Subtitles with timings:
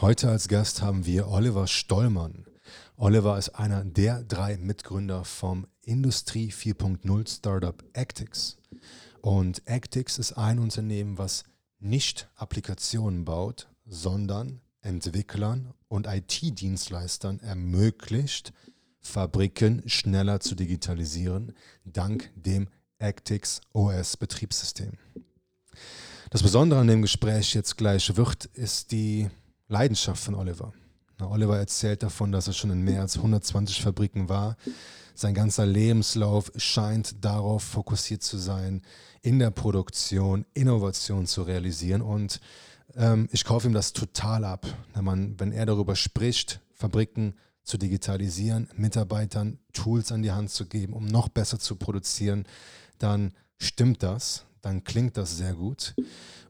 [0.00, 2.46] Heute als Gast haben wir Oliver Stollmann.
[2.96, 8.58] Oliver ist einer der drei Mitgründer vom Industrie 4.0 Startup Actix.
[9.22, 11.42] Und Actix ist ein Unternehmen, was
[11.80, 18.52] nicht Applikationen baut, sondern Entwicklern und IT-Dienstleistern ermöglicht,
[19.00, 21.54] Fabriken schneller zu digitalisieren,
[21.84, 22.68] dank dem
[23.00, 24.92] Actix OS Betriebssystem.
[26.30, 29.28] Das Besondere an dem Gespräch jetzt gleich wird, ist die
[29.68, 30.72] Leidenschaft von Oliver.
[31.18, 34.56] Na, Oliver erzählt davon, dass er schon in mehr als 120 Fabriken war.
[35.14, 38.82] Sein ganzer Lebenslauf scheint darauf fokussiert zu sein,
[39.20, 42.02] in der Produktion Innovation zu realisieren.
[42.02, 42.40] Und
[42.94, 44.66] ähm, ich kaufe ihm das total ab.
[44.94, 50.66] Wenn, man, wenn er darüber spricht, Fabriken zu digitalisieren, Mitarbeitern Tools an die Hand zu
[50.66, 52.46] geben, um noch besser zu produzieren,
[52.98, 55.94] dann stimmt das, dann klingt das sehr gut.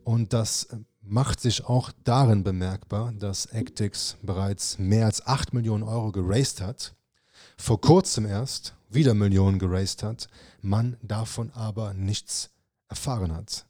[0.05, 0.69] Und das
[1.09, 6.95] macht sich auch darin bemerkbar, dass Actix bereits mehr als 8 Millionen Euro geraced hat,
[7.57, 10.29] vor kurzem erst wieder Millionen geraced hat,
[10.61, 12.51] man davon aber nichts
[12.89, 13.67] erfahren hat.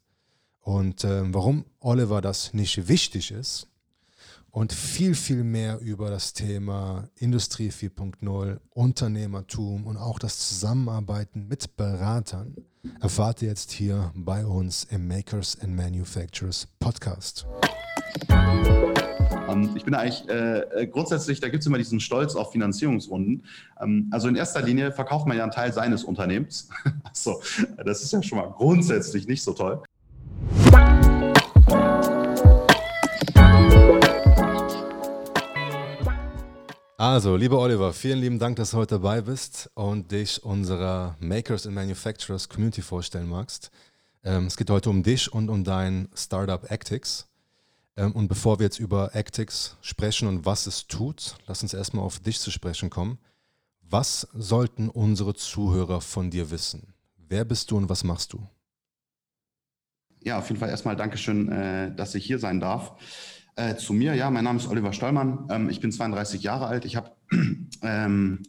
[0.59, 3.68] Und äh, warum Oliver das nicht wichtig ist
[4.51, 11.75] und viel, viel mehr über das Thema Industrie 4.0, Unternehmertum und auch das Zusammenarbeiten mit
[11.77, 12.55] Beratern
[13.01, 17.45] erfahrt ihr jetzt hier bei uns im Makers and Manufacturers Podcast.
[19.49, 23.45] Ähm, ich bin eigentlich äh, äh grundsätzlich, da gibt es immer diesen Stolz auf Finanzierungsrunden.
[23.81, 26.69] Ähm, also in erster Linie verkauft man ja einen Teil seines Unternehmens.
[27.03, 27.41] also,
[27.83, 29.81] das ist ja schon mal grundsätzlich nicht so toll.
[37.11, 41.65] Also, lieber Oliver, vielen lieben Dank, dass du heute dabei bist und dich unserer Makers
[41.65, 43.71] and Manufacturers Community vorstellen magst.
[44.23, 47.27] Ähm, es geht heute um dich und um dein Startup Actix.
[47.97, 52.05] Ähm, und bevor wir jetzt über Actix sprechen und was es tut, lass uns erstmal
[52.05, 53.17] auf dich zu sprechen kommen.
[53.81, 56.93] Was sollten unsere Zuhörer von dir wissen?
[57.17, 58.47] Wer bist du und was machst du?
[60.21, 62.93] Ja, auf jeden Fall erstmal Dankeschön, äh, dass ich hier sein darf.
[63.59, 65.45] Äh, zu mir, ja, mein Name ist Oliver Stollmann.
[65.49, 66.85] Ähm, ich bin 32 Jahre alt.
[66.85, 67.11] Ich habe
[67.81, 68.43] ähm,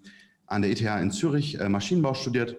[0.46, 2.56] an der ETH in Zürich äh, Maschinenbau studiert.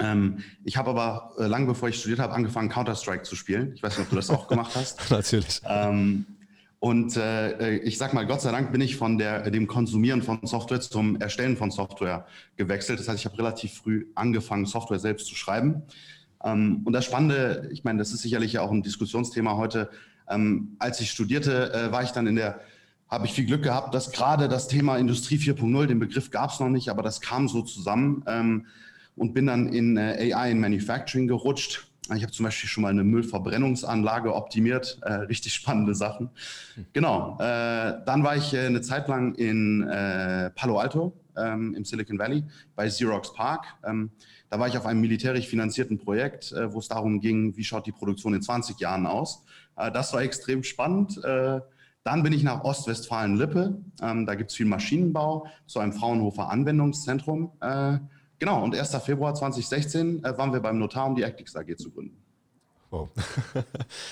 [0.00, 3.74] Ähm, ich habe aber äh, lange bevor ich studiert habe, angefangen Counter-Strike zu spielen.
[3.76, 5.08] Ich weiß nicht, ob du das auch gemacht hast.
[5.10, 5.60] Natürlich.
[5.68, 6.26] Ähm,
[6.80, 10.40] und äh, ich sag mal, Gott sei Dank bin ich von der, dem Konsumieren von
[10.42, 12.98] Software zum Erstellen von Software gewechselt.
[12.98, 15.82] Das heißt, ich habe relativ früh angefangen, Software selbst zu schreiben.
[16.42, 19.90] Ähm, und das Spannende, ich meine, das ist sicherlich ja auch ein Diskussionsthema heute,
[20.30, 22.60] ähm, als ich studierte, äh, war ich dann in der,
[23.08, 26.60] habe ich viel Glück gehabt, dass gerade das Thema Industrie 4.0, den Begriff gab es
[26.60, 28.66] noch nicht, aber das kam so zusammen ähm,
[29.16, 31.86] und bin dann in äh, AI in Manufacturing gerutscht.
[32.14, 36.30] Ich habe zum Beispiel schon mal eine Müllverbrennungsanlage optimiert, äh, richtig spannende Sachen.
[36.94, 41.84] Genau, äh, dann war ich äh, eine Zeit lang in äh, Palo Alto ähm, im
[41.84, 42.44] Silicon Valley
[42.74, 43.66] bei Xerox Park.
[43.84, 44.10] Ähm,
[44.50, 47.86] da war ich auf einem militärisch finanzierten Projekt, äh, wo es darum ging, wie schaut
[47.86, 49.44] die Produktion in 20 Jahren aus.
[49.76, 51.22] Äh, das war extrem spannend.
[51.24, 51.60] Äh,
[52.04, 53.78] dann bin ich nach Ostwestfalen-Lippe.
[54.00, 57.52] Ähm, da gibt es viel Maschinenbau, zu einem Fraunhofer Anwendungszentrum.
[57.60, 57.98] Äh,
[58.38, 58.96] genau, und 1.
[59.04, 62.16] Februar 2016 waren wir beim Notar, um die Actix AG zu gründen.
[62.90, 63.10] Wow.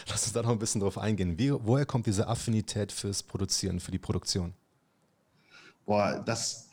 [0.08, 1.38] Lass uns da noch ein bisschen drauf eingehen.
[1.38, 4.52] Wie, woher kommt diese Affinität fürs Produzieren, für die Produktion?
[5.86, 6.68] Boah, das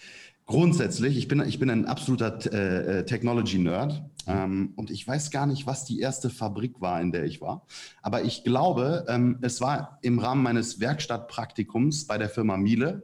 [0.45, 4.03] grundsätzlich, ich bin, ich bin ein absoluter äh, Technology-Nerd.
[4.25, 7.65] Ähm, und ich weiß gar nicht, was die erste Fabrik war, in der ich war.
[8.01, 13.03] Aber ich glaube, ähm, es war im Rahmen meines Werkstattpraktikums bei der Firma Miele.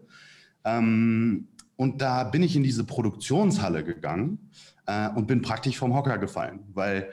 [0.64, 4.50] Ähm, und da bin ich in diese Produktionshalle gegangen
[4.86, 6.62] äh, und bin praktisch vom Hocker gefallen.
[6.74, 7.10] Weil,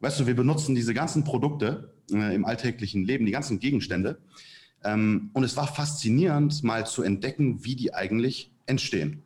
[0.00, 4.18] weißt du, wir benutzen diese ganzen Produkte äh, im alltäglichen Leben, die ganzen Gegenstände.
[4.84, 9.22] Ähm, und es war faszinierend, mal zu entdecken, wie die eigentlich entstehen.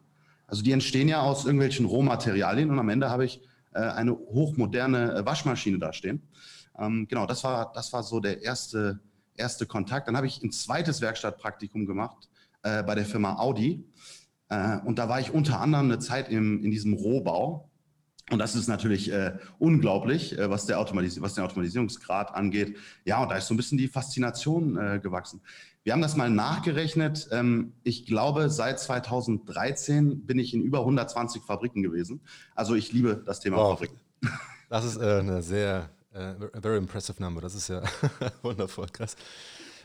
[0.53, 3.41] Also die entstehen ja aus irgendwelchen Rohmaterialien und am Ende habe ich
[3.73, 6.29] äh, eine hochmoderne äh, Waschmaschine dastehen.
[6.79, 9.01] Ähm, genau, das war, das war so der erste,
[9.35, 10.09] erste Kontakt.
[10.09, 12.29] Dann habe ich ein zweites Werkstattpraktikum gemacht
[12.65, 13.83] äh, bei der Firma Audi.
[14.51, 17.71] Äh, und da war ich unter anderem eine Zeit im, in diesem Rohbau.
[18.31, 22.77] Und das ist natürlich äh, unglaublich, äh, was, der was den Automatisierungsgrad angeht.
[23.05, 25.41] Ja, und da ist so ein bisschen die Faszination äh, gewachsen.
[25.85, 27.29] Wir haben das mal nachgerechnet.
[27.33, 32.21] Ähm, ich glaube, seit 2013 bin ich in über 120 Fabriken gewesen.
[32.55, 33.79] Also ich liebe das Thema wow.
[33.79, 33.99] Fabriken.
[34.69, 36.33] Das ist äh, eine sehr, äh,
[36.63, 37.43] very impressive number.
[37.43, 37.83] Das ist ja
[38.43, 39.17] wundervoll, krass.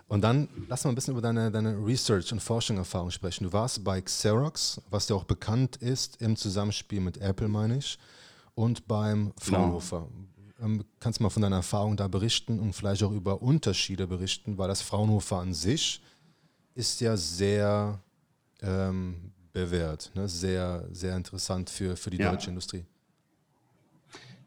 [0.08, 3.44] Und dann lass mal ein bisschen über deine, deine Research- und Forschung-Erfahrung sprechen.
[3.44, 8.00] Du warst bei Xerox, was ja auch bekannt ist im Zusammenspiel mit Apple, meine ich,
[8.58, 9.58] und beim genau.
[9.60, 10.08] Fraunhofer.
[10.60, 10.84] Genau.
[11.00, 14.68] Kannst du mal von deiner Erfahrung da berichten und vielleicht auch über Unterschiede berichten, weil
[14.68, 16.02] das Fraunhofer an sich
[16.74, 18.00] ist ja sehr
[18.64, 20.28] ähm, bewährt, ne?
[20.28, 22.32] sehr, sehr interessant für, für die ja.
[22.32, 22.84] deutsche Industrie.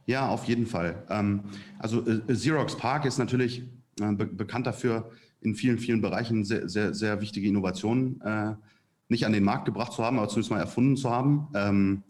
[0.07, 1.05] Ja, auf jeden Fall.
[1.09, 1.45] Ähm,
[1.79, 3.63] also äh, Xerox Park ist natürlich
[4.01, 5.09] äh, be bekannt dafür,
[5.41, 8.55] in vielen, vielen Bereichen sehr, sehr, sehr wichtige Innovationen äh,
[9.09, 11.47] nicht an den Markt gebracht zu haben, aber zumindest mal erfunden zu haben.
[11.55, 12.03] Ähm,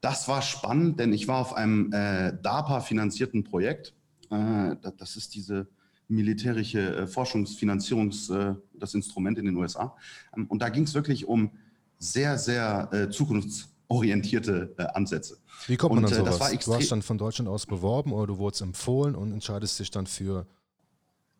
[0.00, 3.94] das war spannend, denn ich war auf einem äh, DARPA-finanzierten Projekt.
[4.30, 5.68] Äh, das ist diese
[6.08, 9.94] militärische äh, Forschungsfinanzierungs, äh, das Instrument in den USA.
[10.36, 11.50] Ähm, und da ging es wirklich um
[11.98, 15.38] sehr, sehr äh, zukunftsorientierte äh, Ansätze.
[15.66, 16.64] Wie kommt man und, dann sowas?
[16.64, 20.06] du hast dann von Deutschland aus beworben oder du wurdest empfohlen und entscheidest dich dann
[20.06, 20.46] für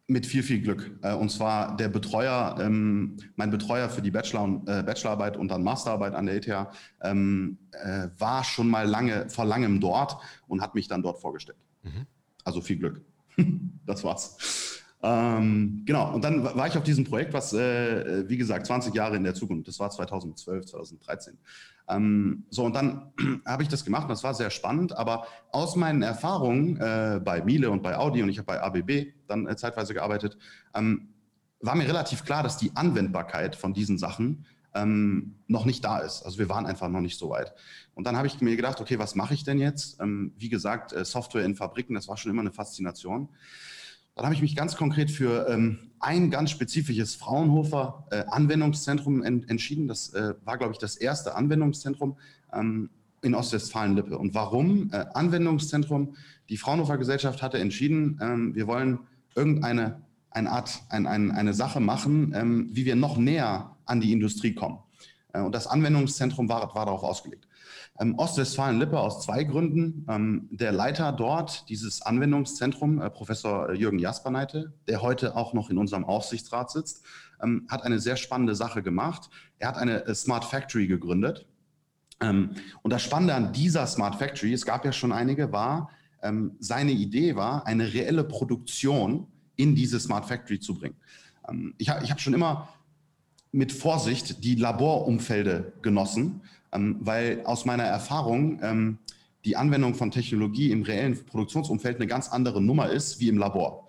[0.09, 0.91] mit viel, viel Glück.
[1.03, 5.49] Äh, und zwar der Betreuer, ähm, mein Betreuer für die Bachelor und, äh, Bachelorarbeit und
[5.49, 6.69] dann Masterarbeit an der ETH,
[7.03, 10.17] ähm, äh, war schon mal lange, vor langem dort
[10.49, 11.59] und hat mich dann dort vorgestellt.
[11.83, 12.07] Mhm.
[12.43, 13.03] Also viel Glück.
[13.87, 14.37] das war's.
[15.01, 19.17] Ähm, genau, und dann war ich auf diesem Projekt, was, äh, wie gesagt, 20 Jahre
[19.17, 21.39] in der Zukunft, das war 2012, 2013.
[21.89, 23.13] Ähm, so, und dann
[23.47, 27.43] habe ich das gemacht und das war sehr spannend, aber aus meinen Erfahrungen äh, bei
[27.43, 30.37] Miele und bei Audi und ich habe bei ABB dann äh, zeitweise gearbeitet,
[30.75, 31.11] ähm,
[31.61, 36.23] war mir relativ klar, dass die Anwendbarkeit von diesen Sachen ähm, noch nicht da ist.
[36.23, 37.53] Also wir waren einfach noch nicht so weit.
[37.95, 40.01] Und dann habe ich mir gedacht, okay, was mache ich denn jetzt?
[40.01, 43.29] Ähm, wie gesagt, äh, Software in Fabriken, das war schon immer eine Faszination.
[44.19, 49.49] Dann habe ich mich ganz konkret für ähm, ein ganz spezifisches Fraunhofer äh, Anwendungszentrum en
[49.49, 49.87] entschieden.
[49.87, 52.17] Das äh, war, glaube ich, das erste Anwendungszentrum
[52.53, 52.91] ähm,
[53.23, 54.19] in Ostwestfalen-Lippe.
[54.19, 54.91] Und warum?
[54.93, 56.17] Äh, Anwendungszentrum,
[56.49, 58.99] die Fraunhofer Gesellschaft hatte entschieden, ähm, wir wollen
[59.37, 64.11] irgendeine eine Art, ein, ein, eine Sache machen, ähm, wie wir noch näher an die
[64.11, 64.81] Industrie kommen.
[65.33, 67.48] Äh, und das Anwendungszentrum war, war darauf ausgelegt.
[68.01, 70.07] Ähm, Ostwestfalen-Lippe aus zwei Gründen.
[70.09, 75.79] Ähm, der Leiter dort, dieses Anwendungszentrum, äh, Professor Jürgen Jasperneite, der heute auch noch in
[75.79, 77.05] unserem Aufsichtsrat sitzt,
[77.43, 79.31] ähm, hat eine sehr spannende Sache gemacht.
[79.59, 81.47] Er hat eine äh, Smart Factory gegründet.
[82.21, 82.51] Ähm,
[82.83, 85.91] und das Spannende an dieser Smart Factory, es gab ja schon einige, war,
[86.23, 90.97] ähm, seine Idee war, eine reelle Produktion in diese Smart Factory zu bringen.
[91.49, 92.69] Ähm, ich habe ich hab schon immer
[93.51, 98.99] mit Vorsicht die Laborumfelde genossen weil aus meiner Erfahrung ähm,
[99.45, 103.89] die Anwendung von Technologie im reellen Produktionsumfeld eine ganz andere Nummer ist wie im Labor.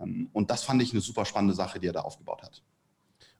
[0.00, 2.62] Ähm, und das fand ich eine super spannende Sache, die er da aufgebaut hat.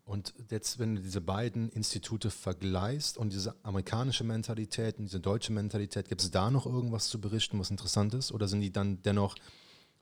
[0.04, 5.52] Und jetzt, wenn du diese beiden Institute vergleichst und diese amerikanische Mentalität und diese deutsche
[5.52, 8.32] Mentalität, gibt es da noch irgendwas zu berichten, was interessant ist?
[8.32, 9.36] Oder sind die dann dennoch,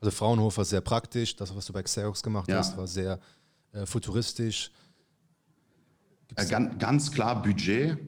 [0.01, 2.57] also Fraunhofer sehr praktisch, das, was du bei Xerox gemacht ja.
[2.57, 3.19] hast, war sehr
[3.71, 4.71] äh, futuristisch.
[6.35, 7.99] Äh, ganz, ganz klar Budget.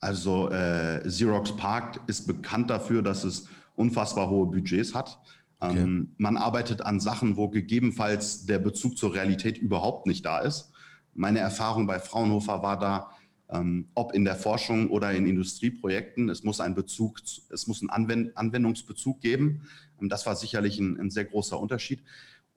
[0.00, 5.18] Also äh, Xerox Park ist bekannt dafür, dass es unfassbar hohe Budgets hat.
[5.60, 5.78] Okay.
[5.78, 10.70] Ähm, man arbeitet an Sachen, wo gegebenenfalls der Bezug zur Realität überhaupt nicht da ist.
[11.14, 13.10] Meine Erfahrung bei Fraunhofer war da,
[13.50, 17.90] ähm, ob in der Forschung oder in Industrieprojekten, es muss einen Bezug, es muss einen
[17.90, 19.62] Anwend Anwendungsbezug geben.
[20.00, 22.02] Ähm, das war sicherlich ein, ein sehr großer Unterschied.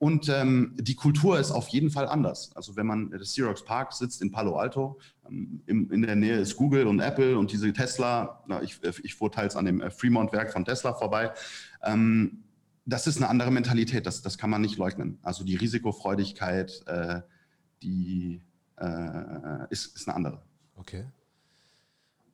[0.02, 2.50] Und ähm, die Kultur ist auf jeden Fall anders.
[2.56, 6.40] Also wenn man, das Xerox Park sitzt in Palo Alto, ähm, im, in der Nähe
[6.40, 9.92] ist Google und Apple und diese Tesla, na, ich, ich fuhr teils an dem äh,
[9.92, 11.30] Fremont-Werk von Tesla vorbei.
[11.84, 12.42] Ähm,
[12.84, 15.20] das ist eine andere Mentalität, das, das kann man nicht leugnen.
[15.22, 17.20] Also die Risikofreudigkeit, äh,
[17.84, 18.42] die
[18.78, 20.42] äh, ist, ist eine andere.
[20.74, 21.04] Okay.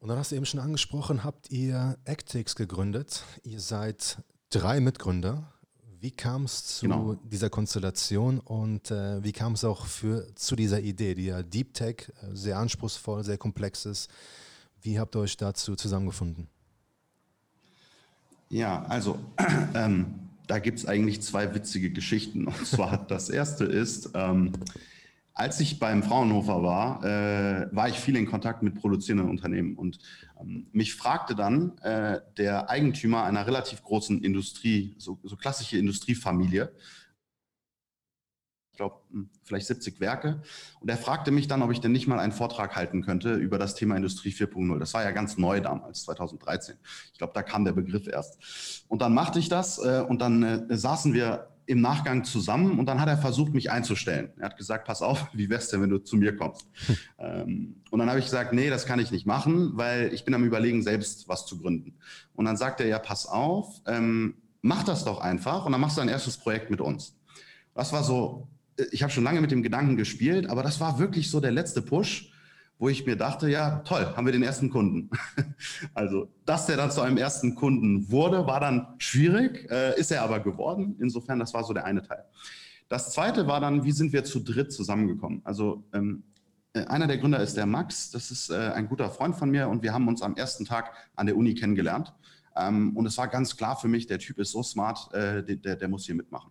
[0.01, 3.25] Und dann hast du eben schon angesprochen, habt ihr Actix gegründet.
[3.43, 5.53] Ihr seid drei Mitgründer.
[6.01, 7.15] Wie kam es zu genau.
[7.25, 11.75] dieser Konstellation und äh, wie kam es auch für, zu dieser Idee, die ja Deep
[11.75, 14.09] Tech äh, sehr anspruchsvoll, sehr komplex ist?
[14.81, 16.47] Wie habt ihr euch dazu zusammengefunden?
[18.49, 19.19] Ja, also
[19.75, 20.15] ähm,
[20.47, 22.47] da gibt es eigentlich zwei witzige Geschichten.
[22.47, 24.53] Und zwar das erste ist, ähm,
[25.39, 30.01] als ich beim Fraunhofer war, äh, war ich viel in Kontakt mit produzierenden Unternehmen und
[30.41, 36.73] ähm, mich fragte dann äh, der Eigentümer einer relativ großen Industrie, so, so klassische Industriefamilie,
[38.73, 40.43] ich glaube, hm, vielleicht 70 Werke.
[40.81, 43.59] Und er fragte mich dann, ob ich denn nicht mal einen Vortrag halten könnte über
[43.59, 44.79] das Thema Industrie 4.0.
[44.79, 46.77] Das war ja ganz neu damals, 2013.
[47.13, 48.85] Ich glaube, da kam der Begriff erst.
[48.89, 52.87] Und dann machte ich das äh, und dann äh, saßen wir im Nachgang zusammen und
[52.87, 54.31] dann hat er versucht, mich einzustellen.
[54.39, 56.67] Er hat gesagt, pass auf, wie wär's denn, wenn du zu mir kommst?
[57.19, 60.33] ähm, und dann habe ich gesagt, nee, das kann ich nicht machen, weil ich bin
[60.35, 61.95] am überlegen, selbst was zu gründen.
[62.35, 65.99] Und dann sagt er, ja, pass auf, ähm, mach das doch einfach und dann machst
[65.99, 67.15] du ein erstes Projekt mit uns.
[67.75, 68.49] Das war so,
[68.91, 71.83] ich habe schon lange mit dem Gedanken gespielt, aber das war wirklich so der letzte
[71.83, 72.33] Push
[72.79, 75.11] wo ich mir dachte, ja, toll, haben wir den ersten Kunden.
[75.95, 80.23] also, dass der dann zu einem ersten Kunden wurde, war dann schwierig, äh, ist er
[80.23, 80.97] aber geworden.
[81.01, 82.25] Insofern, das war so der eine Teil.
[82.89, 85.41] Das zweite war dann, wie sind wir zu dritt zusammengekommen?
[85.45, 86.23] Also, ähm,
[86.73, 89.69] äh, einer der Gründer ist der Max, das ist äh, ein guter Freund von mir
[89.69, 92.15] und wir haben uns am ersten Tag an der Uni kennengelernt.
[92.57, 95.77] Ähm, und es war ganz klar für mich, der Typ ist so smart, äh, der,
[95.77, 96.51] der muss hier mitmachen.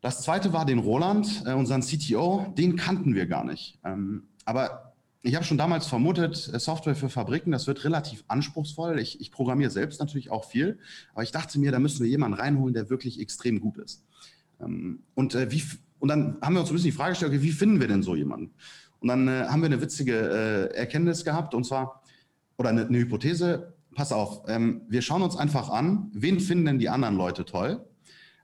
[0.00, 3.78] Das zweite war den Roland, äh, unseren CTO, den kannten wir gar nicht.
[3.84, 4.95] Ähm, aber
[5.26, 9.00] ich habe schon damals vermutet, äh, Software für Fabriken, das wird relativ anspruchsvoll.
[9.00, 10.78] Ich, ich, programmiere selbst natürlich auch viel,
[11.12, 14.04] aber ich dachte mir, da müssen wir jemanden reinholen, der wirklich extrem gut ist.
[14.60, 15.64] Ähm, und, äh, wie,
[15.98, 18.04] und dann haben wir uns ein bisschen die Frage gestellt, okay, wie finden wir denn
[18.04, 18.54] so jemanden?
[19.00, 22.02] Und dann äh, haben wir eine witzige Erkenntnis gehabt, und zwar,
[22.56, 26.78] oder eine, eine Hypothese, pass auf, ähm, wir schauen uns einfach an, wen finden denn
[26.78, 27.84] die anderen Leute toll?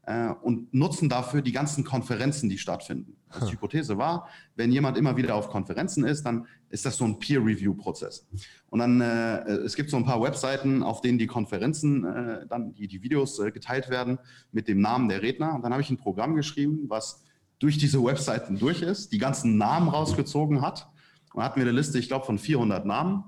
[0.04, 3.16] Äh, und nutzen dafür die ganzen Konferenzen, die stattfinden.
[3.28, 7.04] Also die Hypothese war, wenn jemand immer wieder auf Konferenzen ist, dann ist das so
[7.04, 8.26] ein Peer-Review-Prozess.
[8.68, 12.74] Und dann, äh, es gibt so ein paar Webseiten, auf denen die Konferenzen, äh, dann
[12.74, 14.18] die, die Videos äh, geteilt werden
[14.50, 15.54] mit dem Namen der Redner.
[15.54, 17.24] Und dann habe ich ein Programm geschrieben, was
[17.58, 20.88] durch diese Webseiten durch ist, die ganzen Namen rausgezogen hat.
[21.32, 23.24] Und hatten wir eine Liste, ich glaube, von 400 Namen.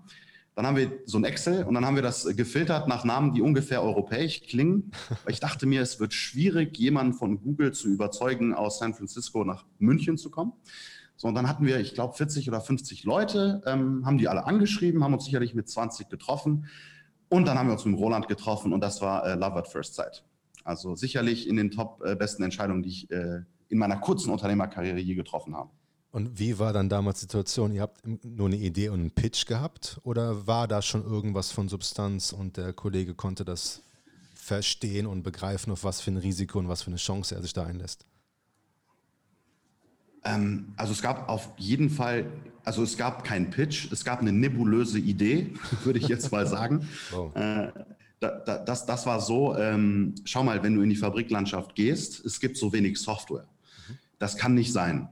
[0.55, 3.43] Dann haben wir so ein Excel und dann haben wir das gefiltert nach Namen, die
[3.43, 4.93] ungefähr europäisch klingen.
[5.27, 9.65] Ich dachte mir, es wird schwierig, jemanden von Google zu überzeugen, aus San Francisco nach
[9.79, 10.53] München zu kommen.
[11.17, 14.47] So, und dann hatten wir, ich glaube, 40 oder 50 Leute, ähm, haben die alle
[14.47, 16.67] angeschrieben, haben uns sicherlich mit 20 getroffen.
[17.29, 19.95] Und dann haben wir uns mit Roland getroffen und das war äh, Love at First
[19.95, 20.25] Sight.
[20.63, 24.99] Also sicherlich in den top äh, besten Entscheidungen, die ich äh, in meiner kurzen Unternehmerkarriere
[24.99, 25.71] je getroffen habe.
[26.15, 27.73] Und wie war dann damals die Situation?
[27.73, 31.69] Ihr habt nur eine Idee und einen Pitch gehabt oder war da schon irgendwas von
[31.69, 33.83] Substanz und der Kollege konnte das
[34.33, 37.53] verstehen und begreifen, auf was für ein Risiko und was für eine Chance er sich
[37.53, 38.07] da einlässt?
[40.23, 42.31] Ähm, also es gab auf jeden Fall,
[42.63, 46.89] also es gab keinen Pitch, es gab eine nebulöse Idee, würde ich jetzt mal sagen.
[47.11, 47.35] Wow.
[47.35, 47.73] Äh,
[48.21, 52.25] da, da, das, das war so, ähm, schau mal, wenn du in die Fabriklandschaft gehst,
[52.25, 53.49] es gibt so wenig Software.
[53.89, 53.99] Mhm.
[54.21, 55.09] Das kann nicht sein.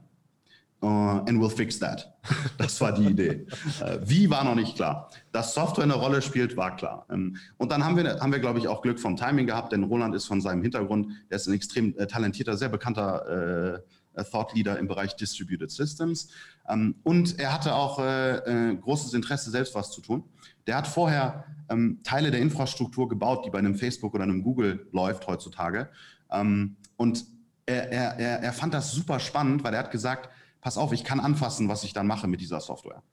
[0.83, 2.13] Uh, and we'll fix that.
[2.57, 3.47] Das war die Idee.
[3.81, 5.09] Uh, wie war noch nicht klar.
[5.31, 7.05] Dass Software eine Rolle spielt, war klar.
[7.07, 9.71] Um, ähm, und dann haben wir, haben wir, glaube ich, auch Glück vom Timing gehabt,
[9.71, 13.79] denn Roland ist von seinem Hintergrund, der ist ein extrem äh, talentierter, sehr bekannter
[14.17, 16.27] äh, Thought Leader im Bereich Distributed Systems.
[16.65, 20.25] Um, und er hatte auch äh, äh, großes Interesse, selbst was zu tun.
[20.67, 24.85] Der hat vorher ähm, Teile der Infrastruktur gebaut, die bei einem Facebook oder einem Google
[24.91, 25.87] läuft heutzutage.
[26.29, 27.25] Ähm, und
[27.65, 30.29] er, er, er fand das super spannend, weil er hat gesagt,
[30.63, 33.03] pass auf, ich kann anfassen, was ich dann mache mit dieser Software.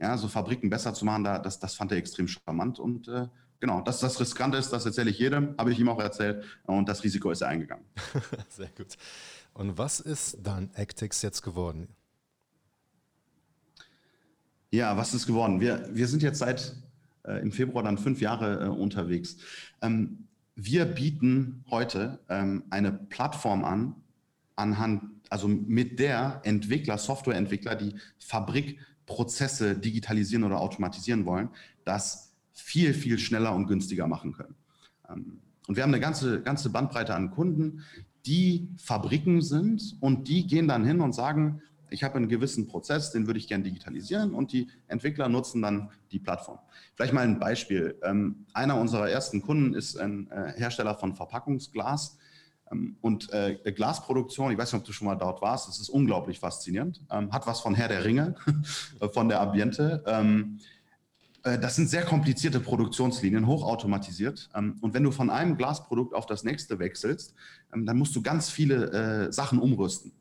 [0.00, 3.28] Ja, so Fabriken besser zu machen, da, das, das fand er extrem charmant und äh,
[3.60, 6.88] genau, dass das riskant ist, das erzähle ich jedem, habe ich ihm auch erzählt und
[6.88, 7.84] das Risiko ist er eingegangen.
[8.48, 8.98] Sehr gut.
[9.54, 11.88] Und was ist dann Actix jetzt geworden?
[14.72, 15.60] Ja, was ist geworden?
[15.60, 16.76] Wir, wir sind jetzt seit
[17.22, 19.36] äh, im Februar dann fünf Jahre äh, unterwegs.
[19.80, 23.94] Ähm, wir bieten heute ähm, eine Plattform an,
[24.56, 31.48] anhand also mit der Entwickler, Softwareentwickler, die Fabrikprozesse digitalisieren oder automatisieren wollen,
[31.84, 34.54] das viel, viel schneller und günstiger machen können.
[35.08, 37.82] Ähm, und wir haben eine ganze, ganze Bandbreite an Kunden,
[38.24, 43.12] die Fabriken sind und die gehen dann hin und sagen, ich habe einen gewissen Prozess,
[43.12, 46.58] den würde ich gerne digitalisieren und die Entwickler nutzen dann die Plattform.
[46.94, 47.96] Vielleicht mal ein Beispiel.
[48.02, 52.18] Ähm, einer unserer ersten Kunden ist ein äh, Hersteller von Verpackungsglas
[53.00, 56.40] und äh, Glasproduktion, ich weiß nicht, ob du schon mal dort warst, das ist unglaublich
[56.40, 57.00] faszinierend.
[57.10, 58.34] Ähm, hat was von Herr der Ringe,
[59.12, 60.02] von der Ambiente.
[60.06, 60.58] Ähm,
[61.46, 64.50] äh, das sind sehr komplizierte Produktionslinien, hochautomatisiert.
[64.54, 67.34] Ähm, und wenn du von einem Glasprodukt auf das nächste wechselst,
[67.72, 70.12] ähm, dann musst du ganz viele äh, Sachen umrüsten.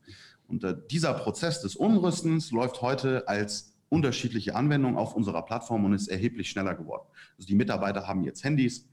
[0.48, 5.94] Und äh, dieser Prozess des Umrüstens läuft heute als unterschiedliche Anwendung auf unserer Plattform und
[5.94, 7.08] ist erheblich schneller geworden.
[7.38, 8.88] Also die Mitarbeiter haben jetzt Handys,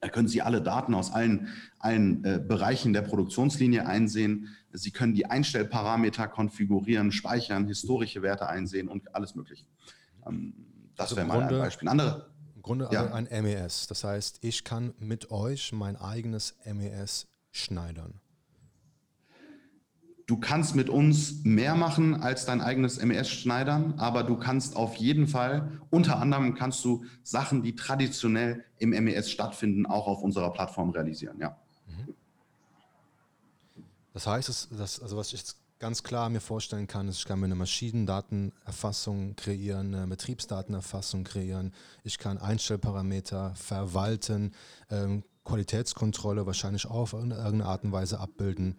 [0.00, 1.48] da können Sie alle Daten aus allen,
[1.78, 4.56] allen äh, Bereichen der Produktionslinie einsehen.
[4.72, 9.64] Sie können die Einstellparameter konfigurieren, speichern, historische Werte einsehen und alles Mögliche.
[10.26, 10.54] Ähm,
[10.96, 11.88] das also wäre mal ein Beispiel.
[11.88, 13.12] Andere, Im Grunde ja.
[13.12, 13.86] ein MES.
[13.86, 18.20] Das heißt, ich kann mit euch mein eigenes MES schneidern
[20.26, 24.96] du kannst mit uns mehr machen als dein eigenes MES schneidern, aber du kannst auf
[24.96, 30.52] jeden Fall, unter anderem kannst du Sachen, die traditionell im MES stattfinden, auch auf unserer
[30.52, 31.56] Plattform realisieren, ja.
[31.86, 32.14] Mhm.
[34.12, 37.38] Das heißt, dass, also was ich jetzt ganz klar mir vorstellen kann, ist, ich kann
[37.38, 44.52] mir eine Maschinendatenerfassung kreieren, eine Betriebsdatenerfassung kreieren, ich kann Einstellparameter verwalten,
[44.90, 48.76] ähm, Qualitätskontrolle wahrscheinlich auch in irgendeiner Art und Weise abbilden.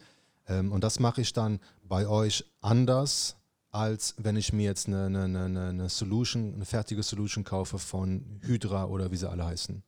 [0.47, 3.35] Ähm, und das mache ich dann bei euch anders,
[3.71, 8.39] als wenn ich mir jetzt eine, eine, eine, eine Solution, eine fertige Solution kaufe von
[8.41, 9.83] Hydra oder wie sie alle heißen.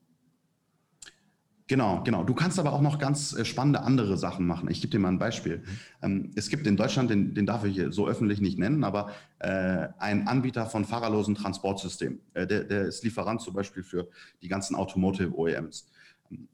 [1.69, 2.23] Genau, genau.
[2.23, 4.71] Du kannst aber auch noch ganz äh, spannende andere Sachen machen.
[4.71, 5.63] Ich gebe dir mal ein Beispiel.
[6.01, 9.87] Ähm, es gibt in Deutschland, den, den darf ich so öffentlich nicht nennen, aber äh,
[9.99, 12.21] ein Anbieter von fahrerlosen Transportsystemen.
[12.33, 14.09] Äh, der, der, ist Lieferant zum Beispiel für
[14.41, 15.85] die ganzen Automotive OEMs.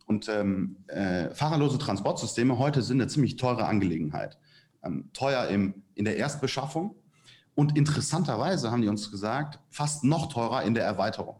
[0.05, 4.37] Und ähm, äh, fahrerlose Transportsysteme heute sind eine ziemlich teure Angelegenheit.
[4.83, 6.95] Ähm, teuer im, in der Erstbeschaffung
[7.55, 11.37] und interessanterweise haben die uns gesagt, fast noch teurer in der Erweiterung.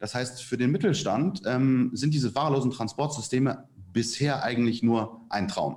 [0.00, 5.76] Das heißt, für den Mittelstand ähm, sind diese fahrerlosen Transportsysteme bisher eigentlich nur ein Traum.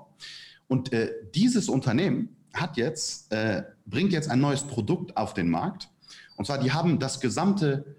[0.68, 5.90] Und äh, dieses Unternehmen hat jetzt, äh, bringt jetzt ein neues Produkt auf den Markt.
[6.38, 7.95] Und zwar, die haben das gesamte,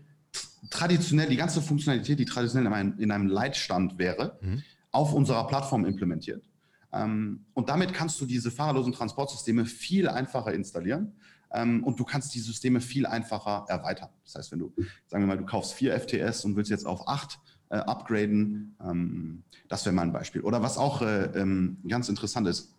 [0.71, 4.63] traditionell, die ganze Funktionalität, die traditionell in einem, in einem Leitstand wäre, mhm.
[4.91, 6.45] auf unserer Plattform implementiert.
[6.93, 11.13] Ähm, und damit kannst du diese fahrerlosen Transportsysteme viel einfacher installieren
[11.53, 14.11] ähm, und du kannst die Systeme viel einfacher erweitern.
[14.25, 14.73] Das heißt, wenn du,
[15.07, 17.39] sagen wir mal, du kaufst vier FTS und willst jetzt auf acht
[17.71, 20.43] äh, upgraden, ähm, das wäre mal ein Beispiel.
[20.43, 22.75] Oder was auch äh, ähm, ganz interessant ist,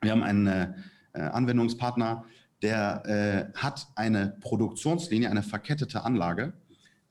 [0.00, 0.72] wir haben einen äh,
[1.12, 2.24] Anwendungspartner,
[2.62, 6.52] der äh, hat eine Produktionslinie, eine verkettete Anlage.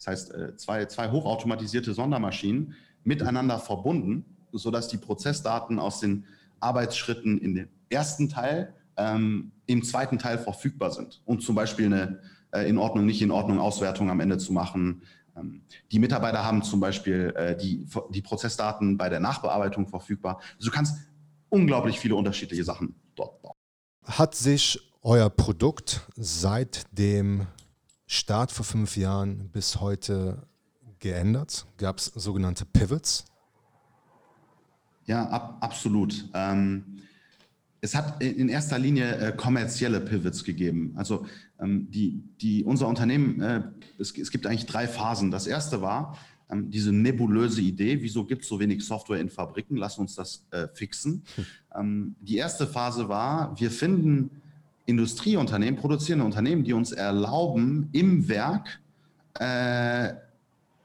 [0.01, 6.25] Das heißt, äh, zwei, zwei hochautomatisierte Sondermaschinen miteinander verbunden, sodass die Prozessdaten aus den
[6.59, 12.19] Arbeitsschritten in den ersten Teil ähm, im zweiten Teil verfügbar sind und zum Beispiel eine
[12.51, 15.03] äh, in Ordnung, nicht in Ordnung Auswertung am Ende zu machen.
[15.37, 20.41] Ähm, die Mitarbeiter haben zum Beispiel äh, die, die Prozessdaten bei der Nachbearbeitung verfügbar.
[20.57, 20.97] Also du kannst
[21.49, 23.53] unglaublich viele unterschiedliche Sachen dort bauen.
[24.05, 27.45] Hat sich euer Produkt seit dem
[28.13, 30.45] Start vor fünf Jahren bis heute
[30.99, 31.65] geändert?
[31.77, 33.23] Gab es sogenannte Pivots?
[35.05, 36.25] Ja, ab, absolut.
[36.33, 36.83] Ähm,
[37.79, 40.91] es hat in erster Linie äh, kommerzielle Pivots gegeben.
[40.97, 41.25] Also
[41.57, 43.63] ähm, die, die, unser Unternehmen, äh,
[43.97, 45.31] es, es, gibt eigentlich drei Phasen.
[45.31, 46.17] Das erste war
[46.51, 49.77] ähm, diese nebulöse Idee, wieso gibt es so wenig Software in Fabriken?
[49.77, 51.23] Lass uns das äh, fixen.
[51.73, 52.17] Hm.
[52.19, 54.40] Die erste Phase war, wir finden
[54.91, 58.79] Industrieunternehmen, produzierende Unternehmen, die uns erlauben, im Werk
[59.39, 60.13] äh,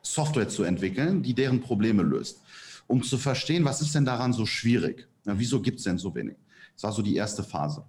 [0.03, 2.41] Software zu entwickeln, die deren Probleme löst.
[2.87, 5.09] Um zu verstehen, was ist denn daran so schwierig?
[5.25, 6.37] Ja, wieso gibt es denn so wenig?
[6.75, 7.85] Das war so die erste Phase.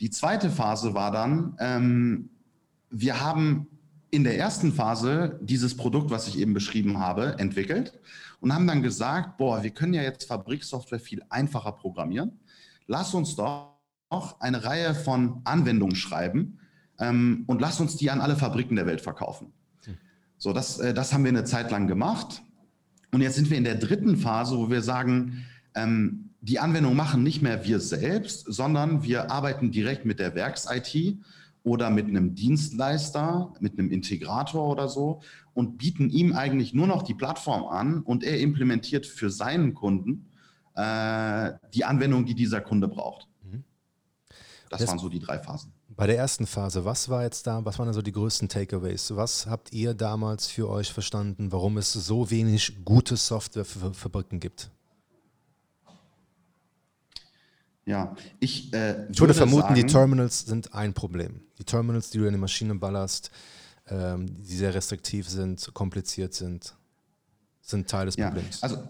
[0.00, 2.30] Die zweite Phase war dann, ähm,
[2.90, 3.66] wir haben
[4.10, 7.98] in der ersten Phase dieses Produkt, was ich eben beschrieben habe, entwickelt
[8.40, 12.32] und haben dann gesagt, boah, wir können ja jetzt Fabriksoftware viel einfacher programmieren.
[12.86, 13.69] Lass uns doch
[14.40, 16.58] eine Reihe von Anwendungen schreiben
[16.98, 19.52] ähm, und lass uns die an alle Fabriken der Welt verkaufen.
[20.36, 22.42] So, das, äh, das haben wir eine Zeit lang gemacht.
[23.12, 25.44] Und jetzt sind wir in der dritten Phase, wo wir sagen,
[25.74, 31.18] ähm, die Anwendung machen nicht mehr wir selbst, sondern wir arbeiten direkt mit der Werks-IT
[31.62, 35.20] oder mit einem Dienstleister, mit einem Integrator oder so
[35.52, 40.30] und bieten ihm eigentlich nur noch die Plattform an und er implementiert für seinen Kunden
[40.74, 43.28] äh, die Anwendung, die dieser Kunde braucht.
[44.70, 45.72] Das, das waren so die drei Phasen.
[45.88, 49.14] Bei der ersten Phase, was war jetzt da, was waren also die größten Takeaways?
[49.16, 54.38] Was habt ihr damals für euch verstanden, warum es so wenig gute Software für Fabriken
[54.38, 54.70] gibt?
[57.84, 61.40] Ja, ich, äh, ich würde vermuten, sagen, die Terminals sind ein Problem.
[61.58, 63.32] Die Terminals, die du in die Maschine ballerst,
[63.88, 66.76] ähm, die sehr restriktiv sind, kompliziert sind,
[67.60, 68.62] sind Teil des ja, Problems.
[68.62, 68.84] Also,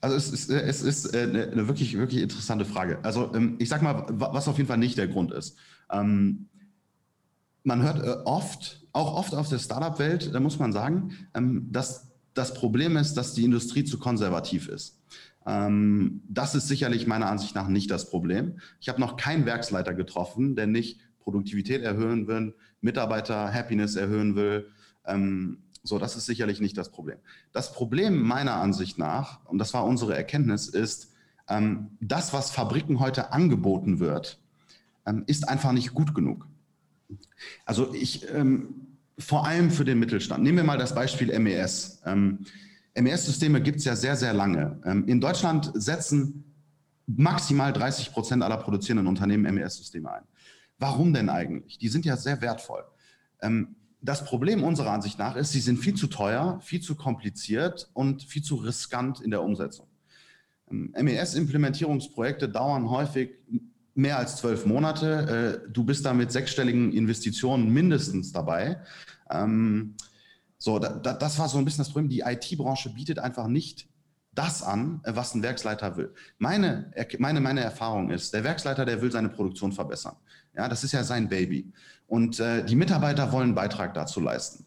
[0.00, 2.98] also es ist, äh, es ist äh, eine, eine wirklich, wirklich interessante Frage.
[3.02, 5.56] Also ähm, ich sage mal, was auf jeden Fall nicht der Grund ist.
[5.90, 6.48] Ähm,
[7.62, 12.08] man hört äh, oft, auch oft aus der Startup-Welt, da muss man sagen, ähm, dass
[12.34, 14.96] das Problem ist, dass die Industrie zu konservativ ist.
[15.42, 18.60] Das ist sicherlich meiner Ansicht nach nicht das Problem.
[18.78, 24.68] Ich habe noch keinen Werksleiter getroffen, der nicht Produktivität erhöhen will, Mitarbeiter-Happiness erhöhen will.
[25.82, 27.18] So, das ist sicherlich nicht das Problem.
[27.52, 31.12] Das Problem meiner Ansicht nach, und das war unsere Erkenntnis, ist,
[31.48, 34.38] ähm, das, was Fabriken heute angeboten wird,
[35.06, 36.46] ähm, ist einfach nicht gut genug.
[37.64, 38.86] Also ich, ähm,
[39.18, 40.42] vor allem für den Mittelstand.
[40.42, 42.00] Nehmen wir mal das Beispiel MES.
[42.04, 42.40] Ähm,
[42.94, 44.80] MES-Systeme gibt es ja sehr, sehr lange.
[44.84, 46.44] Ähm, in Deutschland setzen
[47.06, 50.22] maximal 30 Prozent aller produzierenden Unternehmen MES-Systeme ein.
[50.78, 51.78] Warum denn eigentlich?
[51.78, 52.84] Die sind ja sehr wertvoll.
[53.42, 57.90] Ähm, das Problem unserer Ansicht nach ist, sie sind viel zu teuer, viel zu kompliziert
[57.92, 59.86] und viel zu riskant in der Umsetzung.
[60.70, 63.30] Ähm, MES-Implementierungsprojekte dauern häufig
[63.94, 65.62] mehr als zwölf Monate.
[65.66, 68.80] Äh, du bist da mit sechsstelligen Investitionen mindestens dabei.
[70.62, 72.10] So, da, da, das war so ein bisschen das Problem.
[72.10, 73.88] Die IT-Branche bietet einfach nicht
[74.34, 76.14] das an, äh, was ein Werksleiter will.
[76.38, 80.16] Meine, meine, meine Erfahrung ist, der Werksleiter, der will seine Produktion verbessern.
[80.56, 81.72] Ja, das ist ja sein Baby.
[82.06, 84.64] Und äh, die Mitarbeiter wollen einen Beitrag dazu leisten.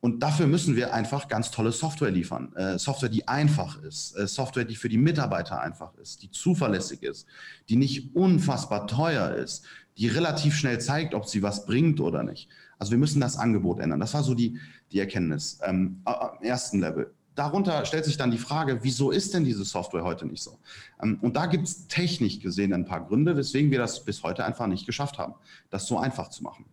[0.00, 2.54] Und dafür müssen wir einfach ganz tolle Software liefern.
[2.54, 7.02] Äh, Software, die einfach ist, äh, Software, die für die Mitarbeiter einfach ist, die zuverlässig
[7.02, 7.26] ist,
[7.68, 9.64] die nicht unfassbar teuer ist,
[9.96, 12.48] die relativ schnell zeigt, ob sie was bringt oder nicht.
[12.78, 14.00] Also wir müssen das Angebot ändern.
[14.00, 14.60] Das war so die,
[14.92, 17.12] die Erkenntnis ähm, am ersten Level.
[17.36, 20.58] Darunter stellt sich dann die Frage, wieso ist denn diese Software heute nicht so?
[21.00, 24.44] Ähm, und da gibt es technisch gesehen ein paar Gründe, weswegen wir das bis heute
[24.44, 25.34] einfach nicht geschafft haben,
[25.70, 26.64] das so einfach zu machen.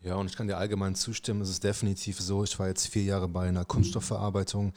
[0.00, 2.44] Ja, und ich kann dir allgemein zustimmen, es ist definitiv so.
[2.44, 4.72] Ich war jetzt vier Jahre bei einer Kunststoffverarbeitung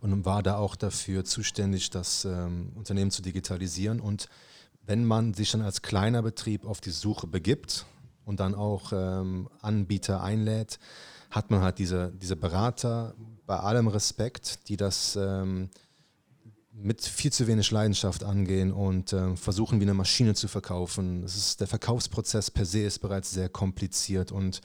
[0.00, 4.00] und war da auch dafür zuständig, das ähm, Unternehmen zu digitalisieren.
[4.00, 4.28] Und
[4.86, 7.84] wenn man sich dann als kleiner Betrieb auf die Suche begibt
[8.24, 10.78] und dann auch ähm, Anbieter einlädt,
[11.30, 13.14] hat man halt diese, diese Berater,
[13.46, 15.68] bei allem Respekt, die das ähm,
[16.72, 21.22] mit viel zu wenig Leidenschaft angehen und äh, versuchen, wie eine Maschine zu verkaufen.
[21.22, 24.60] Das ist, der Verkaufsprozess per se ist bereits sehr kompliziert und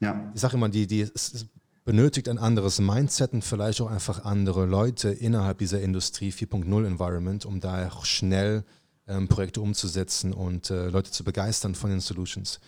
[0.00, 0.30] ja.
[0.34, 1.46] ich sage immer, die, die, es
[1.84, 7.46] benötigt ein anderes Mindset und vielleicht auch einfach andere Leute innerhalb dieser Industrie 4.0 Environment,
[7.46, 8.64] um da auch schnell
[9.06, 12.58] ähm, Projekte umzusetzen und äh, Leute zu begeistern von den Solutions.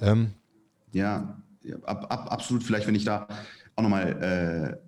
[0.00, 0.34] Ähm,
[0.92, 1.36] ja,
[1.82, 2.62] ab, ab, absolut.
[2.62, 3.26] Vielleicht, wenn ich da
[3.76, 4.78] auch nochmal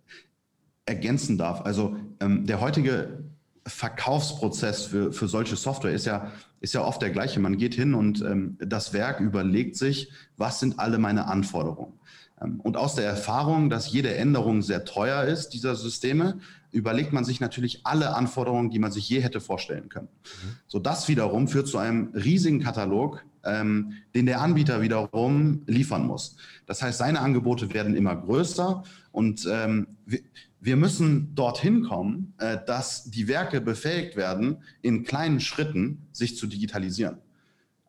[0.86, 1.62] äh, ergänzen darf.
[1.62, 3.24] Also ähm, der heutige
[3.66, 7.40] Verkaufsprozess für, für solche Software ist ja, ist ja oft der gleiche.
[7.40, 11.94] Man geht hin und ähm, das Werk überlegt sich, was sind alle meine Anforderungen.
[12.40, 16.38] Ähm, und aus der Erfahrung, dass jede Änderung sehr teuer ist, dieser Systeme,
[16.72, 20.08] überlegt man sich natürlich alle Anforderungen, die man sich je hätte vorstellen können.
[20.24, 20.56] Mhm.
[20.66, 26.36] So das wiederum führt zu einem riesigen Katalog, ähm, den der Anbieter wiederum liefern muss.
[26.66, 30.20] Das heißt, seine Angebote werden immer größer und ähm, wir,
[30.60, 36.46] wir müssen dorthin kommen, äh, dass die Werke befähigt werden, in kleinen Schritten sich zu
[36.46, 37.18] digitalisieren.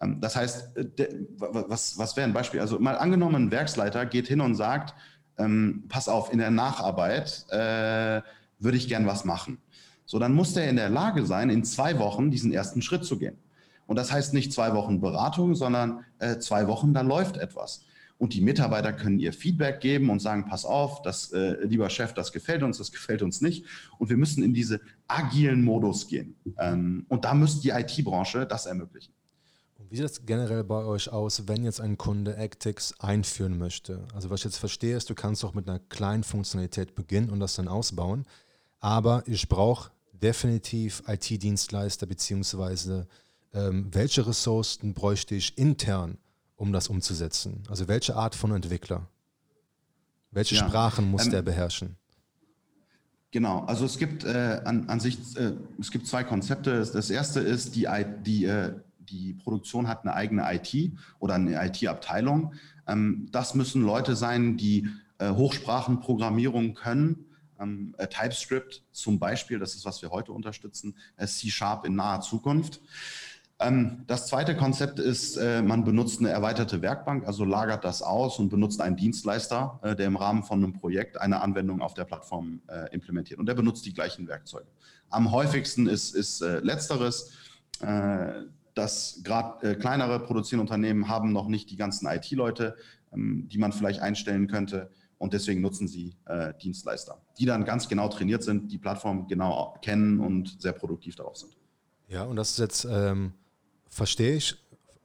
[0.02, 2.60] Ähm, das heißt, äh, was, was wäre ein Beispiel?
[2.60, 4.94] Also mal angenommen, ein Werksleiter geht hin und sagt,
[5.38, 8.22] ähm, pass auf, in der Nacharbeit äh,
[8.60, 9.58] würde ich gern was machen.
[10.06, 13.18] So, dann muss der in der Lage sein, in zwei Wochen diesen ersten Schritt zu
[13.18, 13.38] gehen.
[13.88, 17.86] Und das heißt nicht zwei Wochen Beratung, sondern äh, zwei Wochen, da läuft etwas.
[18.18, 22.14] Und die Mitarbeiter können ihr Feedback geben und sagen, pass auf, das, äh, lieber Chef,
[22.14, 23.66] das gefällt uns, das gefällt uns nicht.
[24.00, 26.36] Und wir müssen in diese agilen Modus gehen.
[26.58, 29.14] Ähm, und da müsste die IT-Branche das ermöglichen.
[29.90, 34.06] Wie sieht das generell bei euch aus, wenn jetzt ein Kunde Actix einführen möchte?
[34.14, 37.40] Also was ich jetzt verstehe, ist, du kannst auch mit einer kleinen Funktionalität beginnen und
[37.40, 38.26] das dann ausbauen.
[38.80, 43.08] Aber ich brauche definitiv IT-Dienstleister beziehungsweise
[43.56, 46.18] ähm, welche Ressourcen bräuchte ich intern,
[46.56, 47.64] um das umzusetzen?
[47.70, 49.08] Also welche Art von Entwickler?
[50.32, 51.96] Welche ja, Sprachen muss ähm, der beherrschen?
[53.32, 56.86] Genau, also es gibt äh, an, an, sich, äh, es gibt zwei Konzepte.
[56.86, 57.88] Das erste ist, die,
[58.26, 62.54] die, äh, die Produktion hat eine eigene IT oder eine IT-Abteilung.
[62.88, 67.26] Ähm, das müssen Leute sein, die äh, Hochsprachenprogrammierung können.
[67.60, 72.22] Ähm, äh, TypeScript zum Beispiel, das ist, was wir heute unterstützen, äh, C-Sharp in naher
[72.22, 72.82] Zukunft.
[73.60, 78.38] Ähm, das zweite Konzept ist, äh, man benutzt eine erweiterte Werkbank, also lagert das aus
[78.38, 82.04] und benutzt einen Dienstleister, äh, der im Rahmen von einem Projekt eine Anwendung auf der
[82.04, 83.40] Plattform äh, implementiert.
[83.40, 84.68] Und der benutzt die gleichen Werkzeuge.
[85.10, 87.32] Am häufigsten ist, ist letzteres.
[88.74, 92.76] dass gerade kleinere produzierende Unternehmen haben noch nicht die ganzen IT-Leute,
[93.14, 94.90] ähm, die man vielleicht einstellen könnte.
[95.18, 96.16] Und deswegen nutzen sie
[96.62, 101.38] Dienstleister, die dann ganz genau trainiert sind, die Plattform genau kennen und sehr produktiv darauf
[101.38, 101.56] sind.
[102.08, 103.34] Ja, und das ist jetzt ähm
[103.96, 104.56] verstehe ich,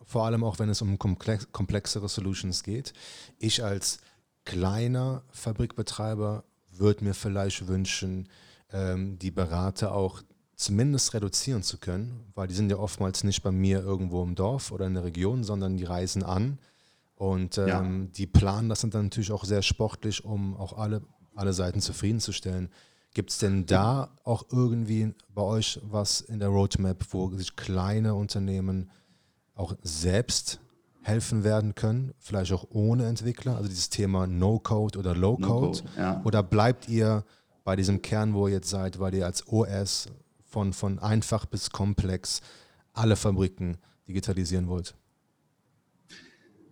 [0.02, 2.92] vor allem auch wenn es um komplex, komplexere Solutions geht.
[3.38, 4.00] Ich als
[4.44, 8.28] kleiner Fabrikbetreiber würde mir vielleicht wünschen,
[8.72, 10.22] ähm, die Berater auch
[10.56, 14.72] zumindest reduzieren zu können, weil die sind ja oftmals nicht bei mir irgendwo im Dorf
[14.72, 16.58] oder in der Region, sondern die reisen an
[17.14, 18.08] und ähm, ja.
[18.16, 21.02] die planen das dann natürlich auch sehr sportlich, um auch alle,
[21.36, 22.70] alle Seiten zufriedenzustellen.
[23.12, 28.14] Gibt es denn da auch irgendwie bei euch was in der Roadmap, wo sich kleine
[28.14, 28.90] Unternehmen
[29.54, 30.60] auch selbst
[31.02, 35.82] helfen werden können, vielleicht auch ohne Entwickler, also dieses Thema No-Code oder Low-Code?
[35.96, 36.20] No ja.
[36.24, 37.24] Oder bleibt ihr
[37.64, 40.08] bei diesem Kern, wo ihr jetzt seid, weil ihr als OS
[40.44, 42.40] von, von einfach bis komplex
[42.92, 44.94] alle Fabriken digitalisieren wollt?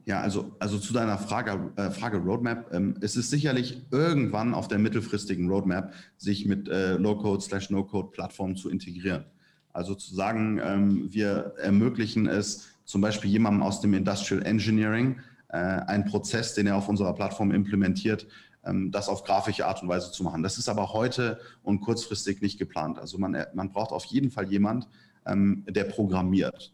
[0.09, 2.73] Ja, also, also zu deiner Frage, äh, Frage Roadmap.
[2.73, 8.57] Ähm, es ist sicherlich irgendwann auf der mittelfristigen Roadmap, sich mit äh, Low-Code slash No-Code-Plattformen
[8.57, 9.27] zu integrieren.
[9.75, 15.59] Also zu sagen, ähm, wir ermöglichen es zum Beispiel jemandem aus dem Industrial Engineering, äh,
[15.59, 18.27] einen Prozess, den er auf unserer Plattform implementiert,
[18.64, 20.42] ähm, das auf grafische Art und Weise zu machen.
[20.42, 22.99] Das ist aber heute und kurzfristig nicht geplant.
[22.99, 24.88] Also man, man braucht auf jeden Fall jemand,
[25.27, 26.73] ähm, der programmiert.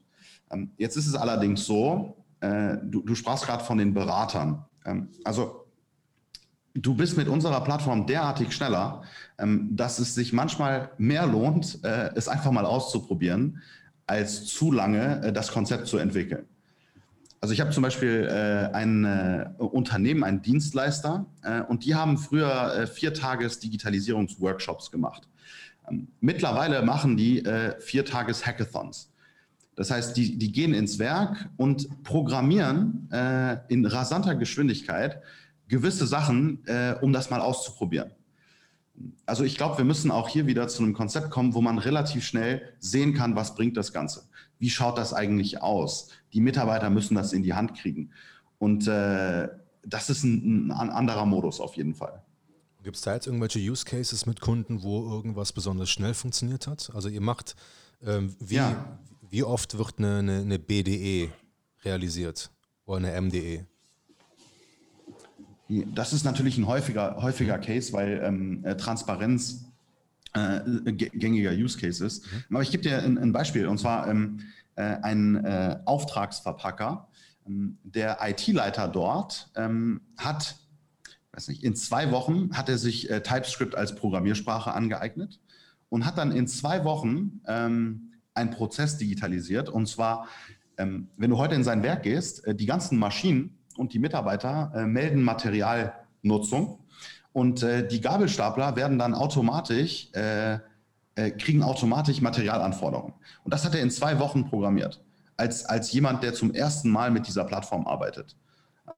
[0.52, 4.64] Ähm, jetzt ist es allerdings so, äh, du, du sprachst gerade von den Beratern.
[4.84, 5.66] Ähm, also
[6.74, 9.02] du bist mit unserer Plattform derartig schneller,
[9.38, 13.62] ähm, dass es sich manchmal mehr lohnt, äh, es einfach mal auszuprobieren,
[14.06, 16.46] als zu lange äh, das Konzept zu entwickeln.
[17.40, 22.16] Also ich habe zum Beispiel äh, ein äh, Unternehmen, einen Dienstleister, äh, und die haben
[22.16, 25.28] früher äh, vier Tages Digitalisierungsworkshops gemacht.
[25.88, 29.12] Ähm, mittlerweile machen die äh, vier Tages Hackathons.
[29.76, 35.20] Das heißt, die, die gehen ins Werk und programmieren äh, in rasanter Geschwindigkeit
[35.66, 36.62] gewisse Sachen,
[37.00, 38.10] um das mal auszuprobieren.
[39.26, 42.24] Also ich glaube, wir müssen auch hier wieder zu einem Konzept kommen, wo man relativ
[42.24, 44.24] schnell sehen kann, was bringt das Ganze.
[44.58, 46.10] Wie schaut das eigentlich aus?
[46.32, 48.10] Die Mitarbeiter müssen das in die Hand kriegen.
[48.58, 49.48] Und äh,
[49.84, 52.22] das ist ein, ein, anderer Modus auf jeden Fall.
[52.82, 56.90] Gibt es da jetzt irgendwelche Use Cases mit Kunden, wo irgendwas besonders schnell funktioniert hat?
[56.94, 57.56] Also ihr macht,
[58.02, 58.98] ähm, wie, ja.
[59.30, 61.30] Wie oft wird eine, eine, eine BDE
[61.84, 62.50] realisiert
[62.86, 63.66] oder eine MDE?
[65.68, 69.64] Das ist natürlich ein häufiger, häufiger Case, weil ähm, äh, Transparenz
[70.34, 70.60] äh,
[70.92, 72.26] gängiger Use Case ist.
[72.26, 72.56] Mhm.
[72.56, 74.40] Aber ich gebe dir ein, ein, Beispiel, und zwar ähm,
[74.76, 77.08] äh, ein äh, Auftragsverpacker.
[77.46, 80.56] Ähm, der IT-Leiter dort ähm, hat,
[81.32, 85.40] weiß nicht, in zwei Wochen hat er sich äh, TypeScript als Programmiersprache angeeignet
[85.88, 89.68] und hat dann in zwei Wochen ähm, einen Prozess digitalisiert.
[89.68, 90.28] Und zwar,
[90.76, 94.72] ähm, wenn du heute in sein Werk gehst, äh, die ganzen Maschinen, und die Mitarbeiter
[94.74, 96.78] äh, melden Materialnutzung
[97.32, 100.58] und äh, die Gabelstapler werden dann automatisch, äh,
[101.16, 103.14] äh, kriegen automatisch Materialanforderungen.
[103.44, 105.02] Und das hat er in zwei Wochen programmiert,
[105.36, 108.36] als, als jemand, der zum ersten Mal mit dieser Plattform arbeitet.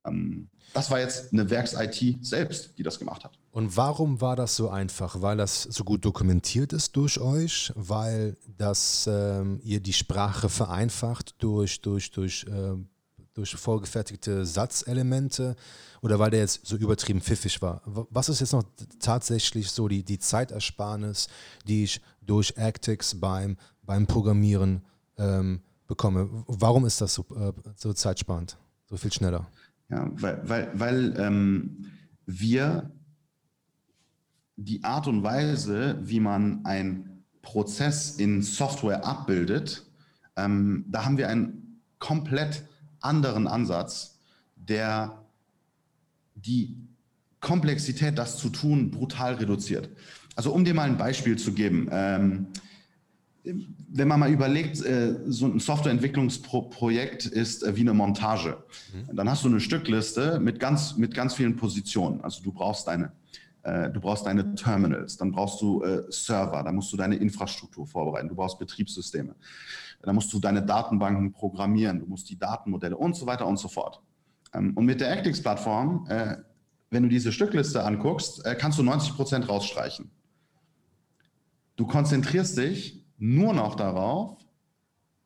[0.05, 3.39] Ähm, das war jetzt eine Werks-IT selbst, die das gemacht hat.
[3.53, 5.23] Und warum war das so einfach?
[5.23, 11.35] Weil das so gut dokumentiert ist durch euch, weil das ähm, ihr die Sprache vereinfacht
[11.39, 12.77] durch, durch, durch äh,
[13.37, 15.57] durch vorgefertigte Satzelemente
[16.01, 17.83] oder weil der jetzt so übertrieben pfiffig war?
[17.85, 18.65] Was ist jetzt noch
[18.99, 21.29] tatsächlich so die, die Zeitersparnis,
[21.67, 24.83] die ich durch Actix beim, beim Programmieren
[25.19, 26.29] ähm, bekomme?
[26.47, 28.57] Warum ist das so, äh, so zeitsparend,
[28.89, 29.47] so viel schneller?
[29.89, 31.87] Ja, weil, weil, weil ähm,
[32.27, 32.91] wir
[34.57, 39.87] die Art und Weise, wie man einen Prozess in Software abbildet,
[40.37, 42.65] ähm, da haben wir ein komplett
[43.01, 44.19] anderen Ansatz,
[44.57, 45.25] der
[46.35, 46.77] die
[47.41, 49.89] Komplexität, das zu tun, brutal reduziert.
[50.35, 52.49] Also um dir mal ein Beispiel zu geben, ähm,
[53.89, 58.59] wenn man mal überlegt, äh, so ein Softwareentwicklungsprojekt ist äh, wie eine Montage.
[58.93, 59.17] Mhm.
[59.17, 62.21] Dann hast du eine Stückliste mit ganz, mit ganz vielen Positionen.
[62.23, 63.13] Also du brauchst deine,
[63.63, 68.29] äh, du brauchst deine Terminals, dann brauchst du Server, dann musst du deine Infrastruktur vorbereiten,
[68.29, 69.35] du brauchst Betriebssysteme.
[70.03, 73.69] Da musst du deine Datenbanken programmieren, du musst die Datenmodelle und so weiter und so
[73.69, 74.03] fort.
[74.55, 76.09] Ähm, und mit der Actix-Plattform,
[76.91, 80.11] wenn du diese Stückliste anguckst, kannst du 90 Prozent rausstreichen.
[81.75, 84.37] Du konzentrierst dich nur noch darauf,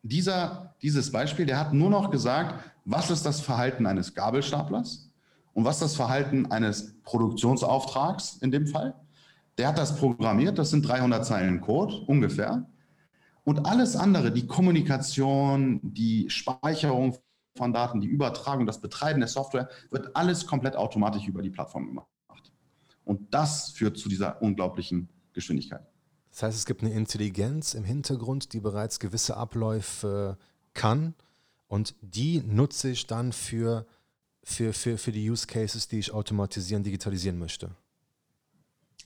[0.02, 5.10] dieser, dieses Beispiel, der hat nur noch gesagt, was ist das Verhalten eines Gabelstaplers
[5.52, 8.94] und was das Verhalten eines Produktionsauftrags in dem Fall.
[9.58, 12.66] Der hat das programmiert, das sind 300 Zeilen Code ungefähr.
[13.44, 17.18] Und alles andere, die Kommunikation, die Speicherung
[17.56, 21.88] von Daten, die Übertragung, das Betreiben der Software, wird alles komplett automatisch über die Plattform
[21.88, 22.06] gemacht.
[23.04, 25.89] Und das führt zu dieser unglaublichen Geschwindigkeit.
[26.30, 30.38] Das heißt, es gibt eine Intelligenz im Hintergrund, die bereits gewisse Abläufe
[30.74, 31.14] kann
[31.66, 33.86] und die nutze ich dann für,
[34.42, 37.70] für, für, für die Use Cases, die ich automatisieren, digitalisieren möchte.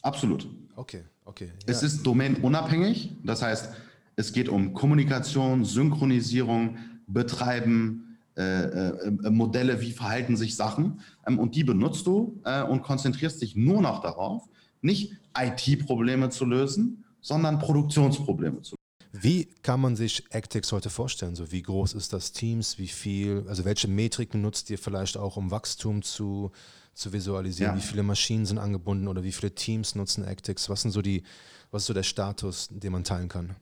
[0.03, 0.49] Absolut.
[0.77, 1.47] Okay, okay.
[1.47, 1.53] Ja.
[1.67, 3.71] Es ist domainunabhängig, das heißt,
[4.17, 11.01] es geht um Kommunikation, Synchronisierung, Betreiben, äh, äh, Modelle, wie verhalten sich Sachen.
[11.27, 14.49] Ähm, und die benutzt du äh, und konzentrierst dich nur noch darauf,
[14.83, 19.25] nicht IT-Probleme zu lösen, sondern Produktionsprobleme zu lösen.
[19.25, 21.35] Wie kann man sich Actix heute vorstellen?
[21.35, 22.79] So, wie groß ist das Teams?
[22.79, 26.51] Wie viel, also welche Metriken nutzt ihr vielleicht auch, um Wachstum zu,
[26.93, 27.77] zu visualisieren?
[27.77, 27.83] Ja.
[27.83, 30.69] Wie viele Maschinen sind angebunden oder wie viele Teams nutzen Actix?
[30.69, 31.23] Was sind so die,
[31.71, 33.57] was ist so der Status, den man teilen kann?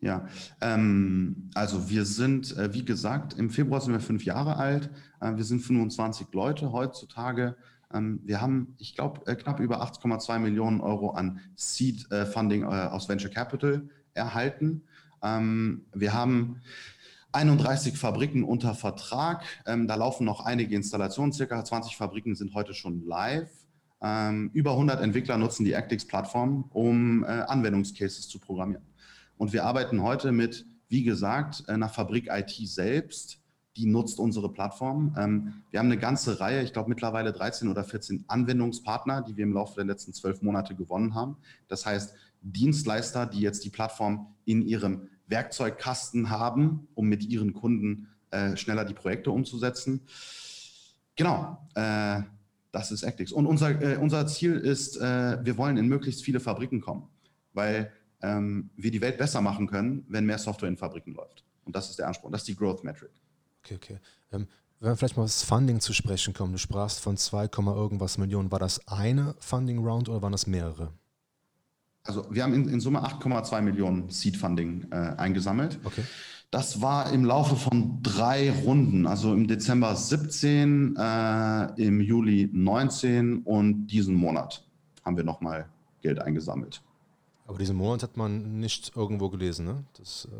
[0.00, 0.26] Ja,
[0.60, 4.90] ähm, also wir sind, äh, wie gesagt, im Februar sind wir fünf Jahre alt.
[5.20, 7.56] Äh, wir sind 25 Leute heutzutage.
[7.92, 12.88] Ähm, wir haben, ich glaube, äh, knapp über 8,2 Millionen Euro an Seed-Funding äh, äh,
[12.88, 14.82] aus Venture Capital erhalten.
[15.22, 16.60] Ähm, wir haben
[17.32, 19.44] 31 Fabriken unter Vertrag.
[19.66, 21.32] Ähm, da laufen noch einige Installationen.
[21.32, 23.50] Circa 20 Fabriken sind heute schon live.
[24.52, 28.82] Über 100 Entwickler nutzen die Actix-Plattform, um Anwendungscases zu programmieren.
[29.38, 33.41] Und wir arbeiten heute mit, wie gesagt, einer Fabrik IT selbst
[33.76, 35.14] die nutzt unsere Plattform.
[35.18, 39.44] Ähm, wir haben eine ganze Reihe, ich glaube mittlerweile 13 oder 14 Anwendungspartner, die wir
[39.44, 41.36] im Laufe der letzten zwölf Monate gewonnen haben.
[41.68, 48.08] Das heißt, Dienstleister, die jetzt die Plattform in ihrem Werkzeugkasten haben, um mit ihren Kunden
[48.30, 50.02] äh, schneller die Projekte umzusetzen.
[51.16, 52.22] Genau, äh,
[52.72, 53.32] das ist Actix.
[53.32, 57.08] Und unser, äh, unser Ziel ist, äh, wir wollen in möglichst viele Fabriken kommen,
[57.52, 61.44] weil ähm, wir die Welt besser machen können, wenn mehr Software in Fabriken läuft.
[61.64, 63.21] Und das ist der Anspruch, das ist die Growth Metric.
[63.64, 63.98] Okay, okay.
[64.32, 64.46] Ähm,
[64.80, 68.50] wenn wir vielleicht mal aufs Funding zu sprechen kommen, du sprachst von 2, irgendwas Millionen.
[68.50, 70.92] War das eine Funding Round oder waren das mehrere?
[72.02, 75.78] Also wir haben in, in Summe 8,2 Millionen Seed Funding äh, eingesammelt.
[75.84, 76.02] Okay.
[76.50, 83.42] Das war im Laufe von drei Runden, also im Dezember 17, äh, im Juli 19
[83.44, 84.66] und diesen Monat
[85.04, 85.68] haben wir nochmal
[86.02, 86.82] Geld eingesammelt.
[87.46, 89.84] Aber diesen Monat hat man nicht irgendwo gelesen, ne?
[89.96, 90.36] Das, äh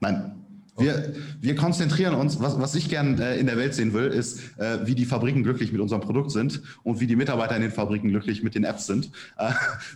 [0.00, 0.46] Nein,
[0.78, 4.40] wir, wir konzentrieren uns, was, was ich gern äh, in der Welt sehen will, ist,
[4.58, 7.70] äh, wie die Fabriken glücklich mit unserem Produkt sind und wie die Mitarbeiter in den
[7.70, 9.10] Fabriken glücklich mit den Apps sind.
[9.36, 9.50] Äh,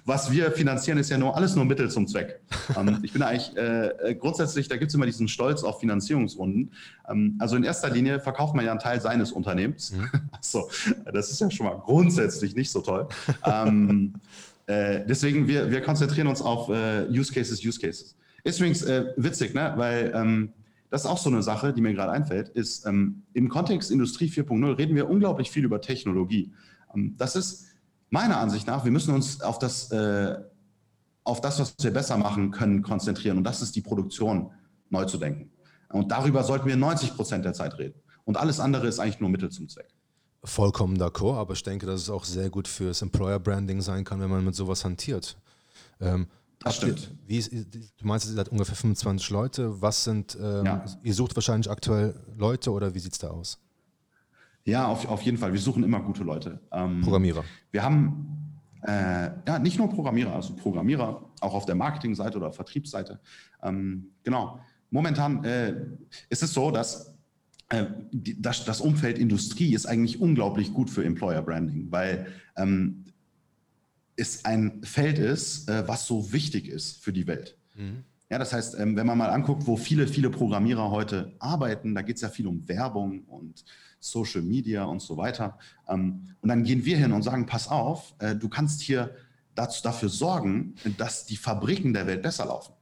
[0.05, 2.40] was wir finanzieren, ist ja nur alles nur Mittel zum Zweck.
[2.77, 6.73] Ähm, ich bin eigentlich äh, äh, grundsätzlich, da gibt es immer diesen Stolz auf Finanzierungsrunden.
[7.09, 9.92] Ähm, also in erster Linie verkauft man ja einen Teil seines Unternehmens.
[9.92, 10.09] Mhm.
[10.40, 10.68] so,
[11.12, 13.09] das ist ja schon mal grundsätzlich nicht so toll.
[13.45, 14.14] Ähm,
[14.66, 18.16] äh, deswegen, wir, wir konzentrieren uns auf Use Cases, Use Cases.
[18.45, 18.85] Ist übrigens
[19.16, 19.73] witzig, ne?
[19.77, 20.53] weil ähm,
[20.92, 24.28] das ist auch so eine Sache, die mir gerade einfällt, ist ähm, im Kontext Industrie
[24.28, 26.52] 4.0 reden wir unglaublich viel über Technologie.
[26.94, 27.64] Ähm, das ist
[28.11, 30.37] meiner Ansicht nach, wir müssen uns auf das, äh,
[31.24, 33.38] auf das, was wir besser machen können, konzentrieren.
[33.38, 34.50] Und das ist die Produktion
[34.90, 35.50] neu zu denken.
[35.88, 37.98] Und darüber sollten wir 90 Prozent der Zeit reden.
[38.24, 39.88] Und alles andere ist eigentlich nur Mittel zum Zweck.
[40.44, 44.20] Vollkommen d'accord, aber ich denke, dass es auch sehr gut fürs Employer Branding sein kann,
[44.20, 45.38] wenn man mit sowas hantiert.
[46.02, 46.26] Ähm,
[46.64, 47.14] das stimmt.
[47.27, 49.81] Ihr, ist, du meinst, ihr seid ungefähr 25 Leute.
[49.81, 50.85] Was sind, ähm, ja.
[51.03, 53.59] ihr sucht wahrscheinlich aktuell Leute oder wie sieht es da aus?
[54.64, 55.53] Ja, auf, auf jeden Fall.
[55.53, 56.61] Wir suchen immer gute Leute.
[56.70, 57.44] Ähm, Programmierer.
[57.70, 63.20] Wir haben äh, ja nicht nur Programmierer, also Programmierer, auch auf der Marketingseite oder Vertriebsseite.
[63.62, 64.61] Ähm, genau.
[64.90, 65.75] Momentan äh,
[66.29, 67.14] ist es so, dass
[67.70, 73.02] äh, das, das, Umfeld Industrie ist eigentlich unglaublich gut für Employer Branding, weil ähm,
[74.16, 77.57] es ein Feld ist, äh, was so wichtig ist für die Welt.
[77.75, 78.05] Mhm.
[78.31, 82.01] Ja, das heißt, ähm, wenn man mal anguckt, wo viele, viele Programmierer heute arbeiten, da
[82.01, 83.62] geht es ja viel um Werbung und
[84.01, 85.59] Social Media und so weiter.
[85.87, 89.14] Ähm, und dann gehen wir hin und sagen, pass auf, äh, du kannst hier
[89.55, 92.72] dazu, dafür sorgen, dass die Fabriken der Welt besser laufen.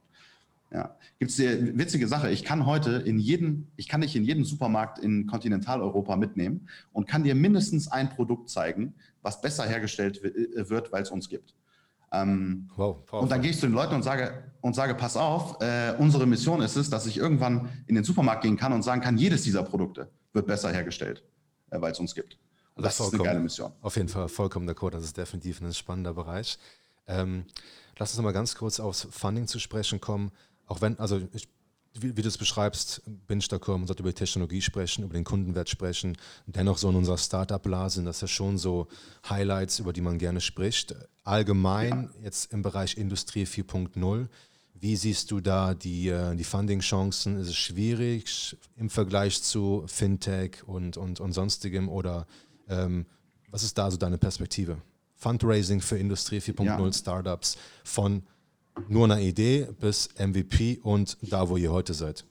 [0.73, 2.31] Ja, gibt es eine witzige Sache.
[2.31, 7.09] Ich kann heute in jeden, ich kann dich in jeden Supermarkt in Kontinentaleuropa mitnehmen und
[7.09, 11.53] kann dir mindestens ein Produkt zeigen, was besser hergestellt äh, wird, weil es uns gibt.
[12.13, 15.61] Ähm, wow, und dann gehe ich zu den Leuten und sage, und sage pass auf,
[15.61, 19.01] äh, unsere Mission ist es, dass ich irgendwann in den Supermarkt gehen kann und sagen
[19.01, 21.23] kann, jedes dieser Produkte wird besser hergestellt,
[21.69, 22.37] äh, weil es uns gibt.
[22.75, 23.71] Und das, das ist eine geile Mission.
[23.81, 24.97] Auf jeden Fall vollkommen der Code.
[24.97, 26.57] Das ist definitiv ein spannender Bereich.
[27.07, 27.45] Ähm,
[27.97, 30.31] lass uns noch mal ganz kurz aufs Funding zu sprechen kommen
[30.71, 31.49] auch wenn, also ich,
[31.93, 35.13] wie, wie du es beschreibst, bin ich d'accord, man sollte über die Technologie sprechen, über
[35.13, 36.17] den Kundenwert sprechen.
[36.45, 38.87] Dennoch so in unserer Startup-Blase sind das ja schon so
[39.29, 40.95] Highlights, über die man gerne spricht.
[41.23, 42.23] Allgemein ja.
[42.23, 44.27] jetzt im Bereich Industrie 4.0,
[44.73, 47.37] wie siehst du da die, äh, die Funding-Chancen?
[47.39, 52.25] Ist es schwierig im Vergleich zu Fintech und, und, und sonstigem oder
[52.67, 53.05] ähm,
[53.51, 54.81] was ist da so deine Perspektive?
[55.15, 56.93] Fundraising für Industrie 4.0 ja.
[56.93, 58.23] Startups von
[58.89, 62.25] nur eine Idee bis MVP und da, wo ihr heute seid.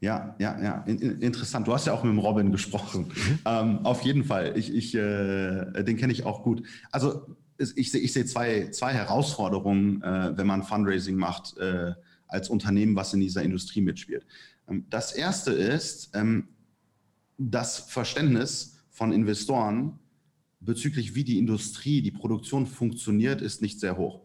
[0.00, 1.66] Ja, ja, ja, interessant.
[1.66, 3.08] Du hast ja auch mit dem Robin gesprochen.
[3.08, 3.38] Mhm.
[3.44, 4.56] Ähm, auf jeden Fall.
[4.56, 6.62] Ich, ich, äh, den kenne ich auch gut.
[6.92, 11.94] Also ich sehe ich seh zwei, zwei Herausforderungen, äh, wenn man Fundraising macht äh,
[12.28, 14.24] als Unternehmen, was in dieser Industrie mitspielt.
[14.68, 16.48] Ähm, das erste ist ähm,
[17.36, 19.98] das Verständnis von Investoren
[20.60, 24.20] bezüglich, wie die Industrie, die Produktion funktioniert, ist nicht sehr hoch.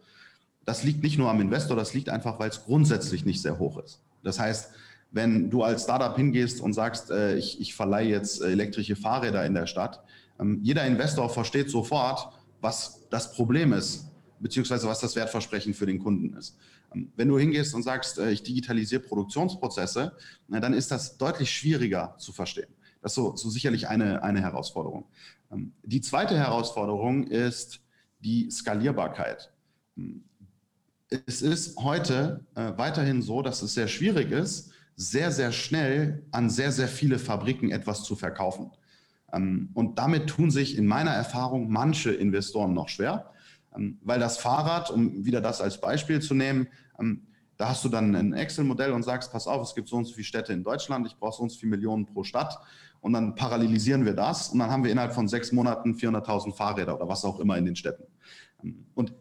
[0.66, 3.78] Das liegt nicht nur am Investor, das liegt einfach, weil es grundsätzlich nicht sehr hoch
[3.78, 4.02] ist.
[4.24, 4.72] Das heißt,
[5.12, 9.54] wenn du als Startup hingehst und sagst, äh, ich, ich verleihe jetzt elektrische Fahrräder in
[9.54, 10.04] der Stadt,
[10.40, 16.00] ähm, jeder Investor versteht sofort, was das Problem ist, beziehungsweise was das Wertversprechen für den
[16.00, 16.58] Kunden ist.
[16.94, 20.14] Ähm, wenn du hingehst und sagst, äh, ich digitalisiere Produktionsprozesse,
[20.48, 22.74] na, dann ist das deutlich schwieriger zu verstehen.
[23.02, 25.06] Das ist so, so sicherlich eine, eine Herausforderung.
[25.52, 27.82] Ähm, die zweite Herausforderung ist
[28.20, 29.52] die Skalierbarkeit
[31.28, 36.50] es ist heute äh, weiterhin so, dass es sehr schwierig ist, sehr, sehr schnell an
[36.50, 38.72] sehr, sehr viele Fabriken etwas zu verkaufen.
[39.32, 43.32] Ähm, und damit tun sich in meiner Erfahrung manche Investoren noch schwer,
[43.76, 46.68] ähm, weil das Fahrrad, um wieder das als Beispiel zu nehmen,
[47.00, 47.24] ähm,
[47.58, 50.14] Da hast du dann ein Excel-Modell und sagst, pass auf, es gibt so und so
[50.14, 52.58] viele Städte in Deutschland, ich brauche so und so viele Millionen pro Stadt.
[53.00, 56.96] Und dann parallelisieren wir das und dann haben wir innerhalb von sechs Monaten 400.000 Fahrräder
[56.96, 58.06] oder was auch immer in den Städten.
[58.96, 59.14] Und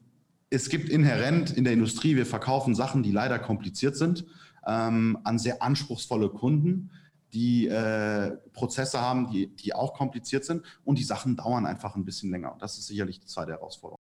[0.53, 4.27] es gibt inhärent in der Industrie, wir verkaufen Sachen, die leider kompliziert sind,
[4.67, 6.91] ähm, an sehr anspruchsvolle Kunden,
[7.33, 12.05] die äh, Prozesse haben, die, die auch kompliziert sind und die Sachen dauern einfach ein
[12.05, 12.53] bisschen länger.
[12.53, 13.99] Und das ist sicherlich die zweite Herausforderung.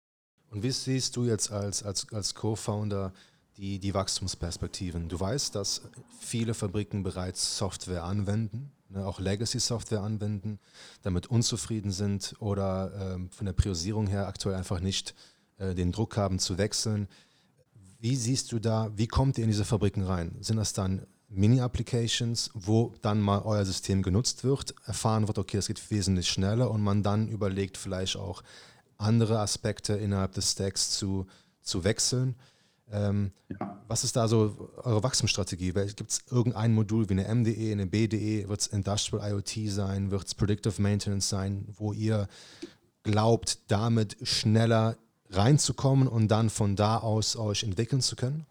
[0.51, 3.14] Und wie siehst du jetzt als, als, als Co-Founder
[3.57, 5.09] die, die Wachstumsperspektiven?
[5.09, 5.80] Du weißt, dass
[6.20, 10.59] viele Fabriken bereits Software anwenden, ne, auch Legacy-Software anwenden,
[11.03, 15.14] damit unzufrieden sind oder ähm, von der Priorisierung her aktuell einfach nicht
[15.59, 17.09] äh, den Druck haben zu wechseln.
[18.01, 20.37] Wie siehst du da, wie kommt ihr in diese Fabriken rein?
[20.41, 25.67] Sind das dann Mini-Applications, wo dann mal euer System genutzt wird, erfahren wird, okay, es
[25.67, 28.43] geht wesentlich schneller und man dann überlegt vielleicht auch
[28.99, 31.27] andere Aspekte innerhalb des Stacks zu,
[31.61, 32.37] zu wechseln?
[32.91, 33.83] Ähm, ja.
[33.89, 35.73] Was ist da so eure Wachstumsstrategie?
[35.73, 38.49] Gibt es irgendein Modul wie eine MDE, eine BDE?
[38.49, 40.11] Wird es Industrial IoT sein?
[40.11, 42.29] Wird es Predictive Maintenance sein, wo ihr
[43.03, 44.97] glaubt, damit schneller
[45.31, 48.47] reinzukommen und dann von da aus euch entwickeln zu können?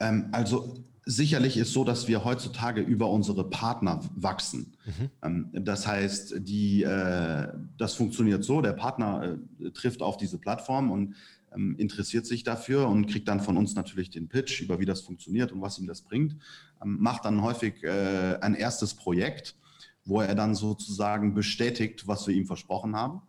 [0.00, 0.74] Ähm, also
[1.04, 4.74] sicherlich ist so, dass wir heutzutage über unsere Partner wachsen.
[4.84, 5.10] Mhm.
[5.22, 10.90] Ähm, das heißt, die, äh, das funktioniert so, der Partner äh, trifft auf diese Plattform
[10.90, 11.14] und
[11.54, 15.00] ähm, interessiert sich dafür und kriegt dann von uns natürlich den Pitch über wie das
[15.00, 16.36] funktioniert und was ihm das bringt,
[16.84, 19.54] macht dann häufig äh, ein erstes Projekt,
[20.04, 23.22] wo er dann sozusagen bestätigt, was wir ihm versprochen haben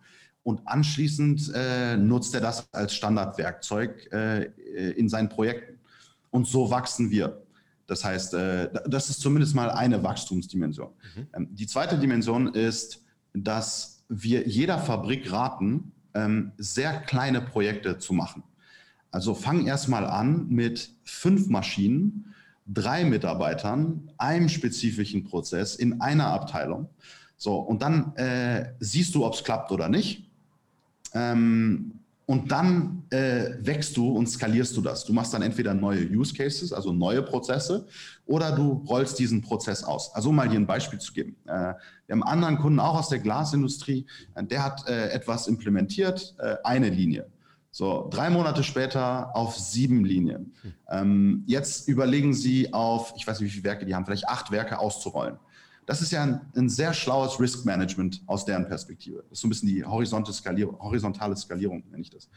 [0.43, 4.43] und anschließend äh, nutzt er das als Standardwerkzeug äh,
[4.91, 5.79] in seinen Projekten.
[6.31, 7.41] Und so wachsen wir.
[7.87, 10.89] Das heißt, äh, das ist zumindest mal eine Wachstumsdimension.
[11.15, 11.27] Mhm.
[11.33, 13.01] Ähm, die zweite Dimension ist,
[13.33, 18.43] dass wir jeder Fabrik raten, ähm, sehr kleine Projekte zu machen.
[19.11, 22.32] Also fang erstmal an mit fünf Maschinen,
[22.65, 26.89] drei Mitarbeitern, einem spezifischen Prozess in einer Abteilung.
[27.37, 30.29] So, und dann äh, siehst du, ob es klappt oder nicht.
[31.13, 35.03] Ähm, und dann äh, wächst du und skalierst du das.
[35.03, 37.85] Du machst dann entweder neue Use Cases, also neue Prozesse,
[38.25, 40.15] oder du rollst diesen Prozess aus.
[40.15, 41.35] Also um mal hier ein Beispiel zu geben.
[41.45, 41.75] Äh, wir
[42.11, 44.05] haben einen anderen Kunden auch aus der Glasindustrie,
[44.35, 47.27] äh, der hat äh, etwas implementiert, äh, eine Linie.
[47.75, 50.53] So, drei Monate später auf sieben Linien.
[50.61, 50.73] Hm.
[50.89, 54.51] Ähm, jetzt überlegen sie auf, ich weiß nicht, wie viele Werke die haben, vielleicht acht
[54.51, 55.39] Werke auszurollen.
[55.87, 59.23] Das ist ja ein, ein, sehr schlaues Risk Management aus deren Perspektive.
[59.23, 62.29] Das ist so ein bisschen die horizontale Skalierung, horizontale Skalierung nenne ich das.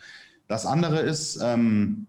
[0.48, 2.06] Das andere ist ähm,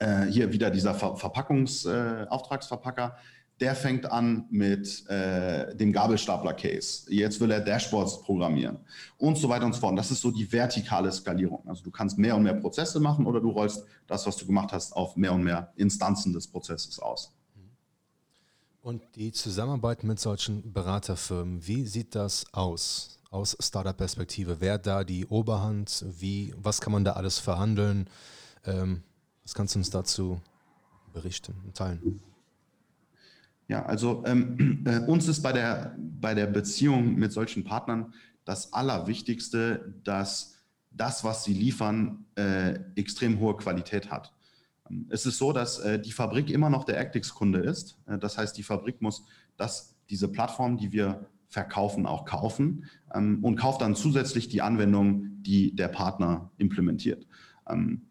[0.00, 3.14] äh, hier wieder dieser Ver Verpackungsauftragsverpacker.
[3.16, 7.12] Äh, der fängt an mit äh, dem Gabelstapler-Case.
[7.12, 8.78] Jetzt will er Dashboards programmieren
[9.18, 9.90] und so weiter und so fort.
[9.90, 11.62] Und das ist so die vertikale Skalierung.
[11.66, 14.72] Also du kannst mehr und mehr Prozesse machen oder du rollst das, was du gemacht
[14.72, 17.32] hast, auf mehr und mehr Instanzen des Prozesses aus.
[18.82, 23.18] Und die Zusammenarbeit mit solchen Beraterfirmen, wie sieht das aus?
[23.30, 28.08] Aus Startup-Perspektive, wer da die Oberhand, wie, was kann man da alles verhandeln?
[28.64, 29.02] Ähm,
[29.44, 30.40] was kannst du uns dazu
[31.12, 32.22] berichten und teilen?
[33.70, 38.12] Ja, also ähm, äh, uns ist bei der, bei der Beziehung mit solchen Partnern
[38.44, 40.56] das Allerwichtigste, dass
[40.90, 44.34] das, was sie liefern, äh, extrem hohe Qualität hat.
[45.08, 47.96] Es ist so, dass äh, die Fabrik immer noch der Actix-Kunde ist.
[48.06, 49.24] Äh, das heißt, die Fabrik muss
[49.56, 55.42] das, diese Plattform, die wir verkaufen, auch kaufen ähm, und kauft dann zusätzlich die Anwendung,
[55.42, 57.24] die der Partner implementiert.
[57.68, 58.02] Ähm,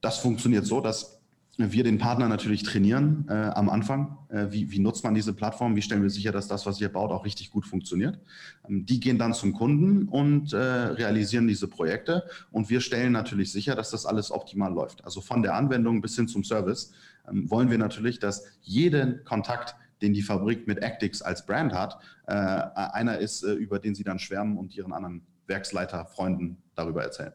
[0.00, 1.17] das funktioniert so, dass
[1.58, 4.16] wir den Partner natürlich trainieren äh, am Anfang.
[4.28, 5.74] Äh, wie, wie, nutzt man diese Plattform?
[5.74, 8.20] Wie stellen wir sicher, dass das, was ihr baut, auch richtig gut funktioniert?
[8.68, 12.22] Ähm, die gehen dann zum Kunden und äh, realisieren diese Projekte.
[12.52, 15.04] Und wir stellen natürlich sicher, dass das alles optimal läuft.
[15.04, 16.92] Also von der Anwendung bis hin zum Service
[17.28, 21.98] ähm, wollen wir natürlich, dass jeden Kontakt, den die Fabrik mit Actix als Brand hat,
[22.28, 27.02] äh, einer ist, äh, über den sie dann schwärmen und ihren anderen Werksleiter, Freunden darüber
[27.02, 27.32] erzählen.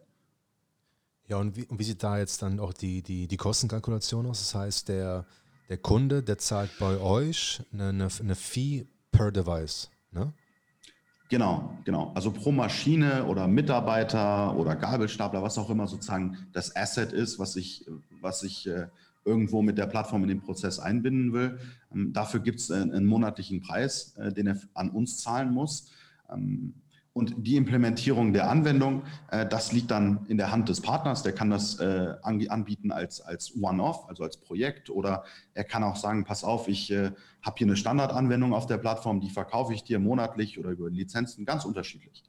[1.28, 4.40] Ja, und wie, und wie, sieht da jetzt dann auch die, die, die Kostenkalkulation aus?
[4.40, 5.26] Das heißt, der,
[5.70, 10.34] der Kunde, der zahlt bei euch eine, eine, eine Fee per Device, ne?
[11.30, 12.12] Genau, genau.
[12.14, 17.56] Also pro Maschine oder Mitarbeiter oder Gabelstapler, was auch immer sozusagen das Asset ist, was
[17.56, 17.86] ich,
[18.22, 18.88] was ich äh,
[19.26, 21.58] irgendwo mit der Plattform in den Prozess einbinden will.
[21.92, 25.92] Ähm, dafür gibt es einen, einen, monatlichen Preis, äh, den er an uns zahlen muss.
[26.32, 26.76] Ähm,
[27.14, 31.24] und die Implementierung der Anwendung, äh, das liegt dann in der Hand des Partners.
[31.24, 34.89] Der kann das äh, anbieten als, als One-Off, also als Projekt.
[34.89, 37.11] Oder er kann auch sagen, pass auf, ich äh,
[37.41, 41.45] habe hier eine Standardanwendung auf der Plattform, die verkaufe ich dir monatlich oder über Lizenzen,
[41.45, 42.24] ganz unterschiedlich.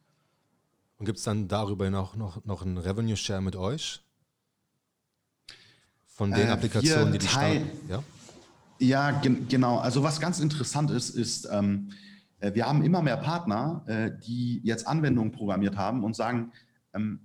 [0.99, 4.05] Und gibt es dann darüber noch, noch, noch einen Revenue-Share mit euch?
[6.15, 7.71] von den äh, Applikationen, die die starten?
[7.89, 8.03] Ja,
[8.79, 9.79] ja gen genau.
[9.79, 14.61] Also was ganz interessant ist, ist, ähm, äh, wir haben immer mehr Partner, äh, die
[14.65, 16.53] jetzt Anwendungen programmiert haben und sagen,
[16.95, 17.21] ähm,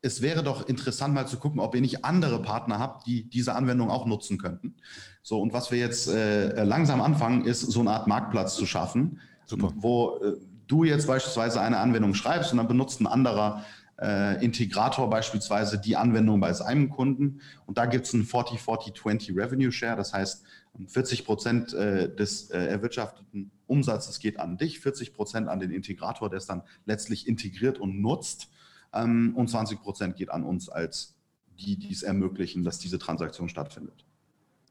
[0.00, 3.54] es wäre doch interessant mal zu gucken, ob ihr nicht andere Partner habt, die diese
[3.54, 4.76] Anwendung auch nutzen könnten.
[5.22, 9.20] So, und was wir jetzt äh, langsam anfangen, ist so eine Art Marktplatz zu schaffen,
[9.46, 9.72] Super.
[9.76, 10.36] wo äh,
[10.68, 13.64] du jetzt beispielsweise eine Anwendung schreibst und dann benutzt ein anderer
[14.00, 17.40] äh, Integrator beispielsweise die Anwendung bei seinem Kunden.
[17.66, 19.96] Und da gibt es einen 40-40-20 Revenue Share.
[19.96, 20.44] Das heißt,
[20.86, 26.28] 40 Prozent äh, des äh, erwirtschafteten Umsatzes geht an dich, 40 Prozent an den Integrator,
[26.28, 28.48] der es dann letztlich integriert und nutzt
[28.92, 31.14] ähm, und 20 Prozent geht an uns als
[31.58, 34.04] die, die es ermöglichen, dass diese Transaktion stattfindet.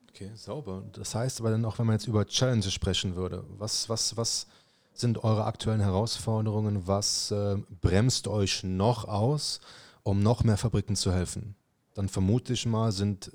[0.09, 0.83] Okay, sauber.
[0.93, 4.47] Das heißt aber dann auch, wenn man jetzt über Challenges sprechen würde, was, was, was
[4.93, 6.87] sind eure aktuellen Herausforderungen?
[6.87, 9.59] Was äh, bremst euch noch aus,
[10.03, 11.55] um noch mehr Fabriken zu helfen?
[11.93, 13.31] Dann vermute ich mal, sind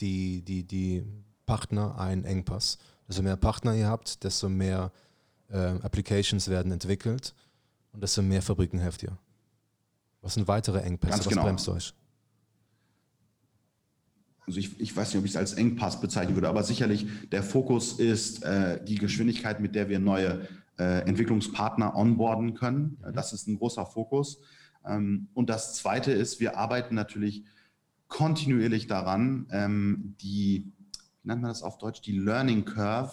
[0.00, 1.04] die, die, die
[1.46, 2.78] Partner ein Engpass.
[3.08, 4.92] Desto mehr Partner ihr habt, desto mehr
[5.50, 7.34] äh, Applications werden entwickelt
[7.92, 9.18] und desto mehr Fabriken helft ihr.
[10.20, 11.12] Was sind weitere Engpässe?
[11.12, 11.44] Ganz Was genau.
[11.44, 11.94] bremst euch?
[14.46, 17.42] Also ich, ich, weiß nicht, ob ich es als Engpass bezeichnen würde, aber sicherlich der
[17.42, 20.48] Fokus ist äh, die Geschwindigkeit, mit der wir neue
[20.78, 22.98] äh, Entwicklungspartner onboarden können.
[23.04, 23.12] Mhm.
[23.14, 24.40] Das ist ein großer Fokus.
[24.86, 27.44] Ähm, und das Zweite ist, wir arbeiten natürlich
[28.08, 30.72] kontinuierlich daran, ähm, die,
[31.28, 33.12] nennt man das auf Deutsch, die Learning Curve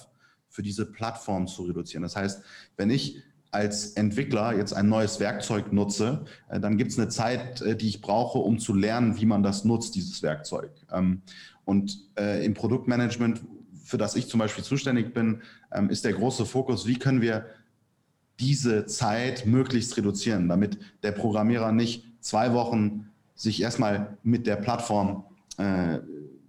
[0.49, 2.01] für diese Plattform zu reduzieren.
[2.01, 2.41] Das heißt,
[2.77, 7.61] wenn ich als Entwickler jetzt ein neues Werkzeug nutze, äh, dann gibt es eine Zeit,
[7.61, 10.71] äh, die ich brauche, um zu lernen, wie man das nutzt, dieses Werkzeug.
[10.91, 11.21] Ähm,
[11.63, 13.41] und äh, im Produktmanagement,
[13.83, 15.41] für das ich zum Beispiel zuständig bin,
[15.71, 17.45] ähm, ist der große Fokus, wie können wir
[18.39, 25.23] diese Zeit möglichst reduzieren, damit der Programmierer nicht zwei Wochen sich erstmal mit der Plattform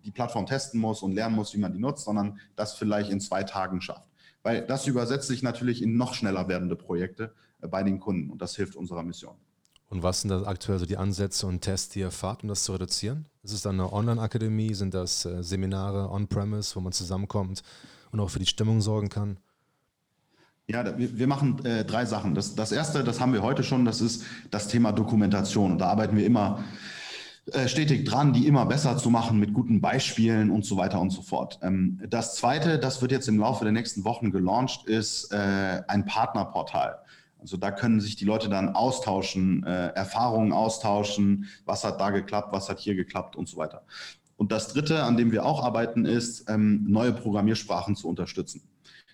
[0.07, 3.21] die Plattform testen muss und lernen muss, wie man die nutzt, sondern das vielleicht in
[3.21, 4.09] zwei Tagen schafft
[4.47, 8.41] weil das übersetzt sich natürlich in noch schneller werdende Projekte äh, bei den Kunden und
[8.41, 9.35] das hilft unserer Mission.
[9.89, 12.63] Und was sind da aktuell so die Ansätze und Tests, die ihr fahrt, um das
[12.63, 13.27] zu reduzieren?
[13.43, 14.75] Ist es dann eine Online-Akademie?
[14.75, 17.65] Sind das äh, Seminare on-premise, wo man zusammenkommt
[18.13, 19.37] und auch für die Stimmung sorgen kann?
[20.69, 22.37] Ja, wir, wir machen äh, drei Sachen.
[22.37, 25.73] Das, das erste, das haben wir heute schon, das ist das Thema Dokumentation.
[25.73, 26.63] Und da arbeiten wir immer
[27.53, 31.11] äh, stetig dran, die immer besser zu machen mit guten Beispielen und so weiter und
[31.11, 31.61] so fort.
[31.63, 36.05] Ähm, das zweite, das wird jetzt im Laufe der nächsten Wochen gelauncht, ist äh, ein
[36.07, 36.99] Partnerportal.
[37.39, 42.53] Also da können sich die Leute dann austauschen, äh, Erfahrungen austauschen, was hat da geklappt,
[42.53, 43.83] was hat hier geklappt und so weiter.
[44.37, 48.63] Und das Dritte, an dem wir auch arbeiten, ist, ähm, neue Programmiersprachen zu unterstützen.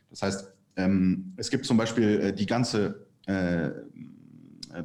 [0.09, 3.71] Das heißt, ähm, es gibt zum Beispiel die ganze äh,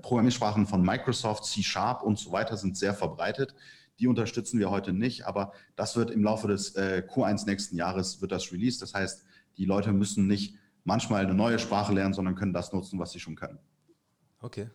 [0.02, 3.56] Programmiersprachen von Microsoft, C Sharp und so weiter sind sehr verbreitet.
[4.00, 8.22] Die unterstützen wir heute nicht, aber das wird im Laufe des äh, Q1 nächsten Jahres
[8.22, 8.82] wird das released.
[8.82, 9.24] Das heißt,
[9.58, 13.20] die Leute müssen nicht manchmal eine neue Sprache lernen, sondern können das nutzen, was sie
[13.20, 13.60] schon können.
[14.40, 14.70] Okay,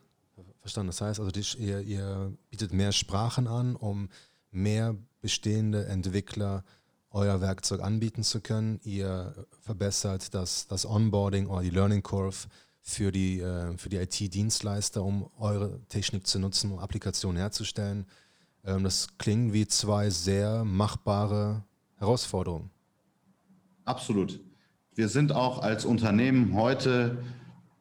[0.59, 0.87] verstanden.
[0.87, 4.09] Das heißt also, ihr, ihr bietet mehr Sprachen an, um
[4.51, 6.63] mehr bestehende Entwickler
[7.11, 8.79] euer Werkzeug anbieten zu können.
[8.83, 12.47] Ihr verbessert das, das Onboarding oder die Learning Curve
[12.85, 18.05] für die, äh, die IT-Dienstleister, um eure Technik zu nutzen, um Applikationen herzustellen.
[18.65, 21.63] Ähm, das klingen wie zwei sehr machbare
[21.97, 22.69] Herausforderungen.
[23.85, 24.39] Absolut.
[24.95, 27.17] Wir sind auch als Unternehmen heute,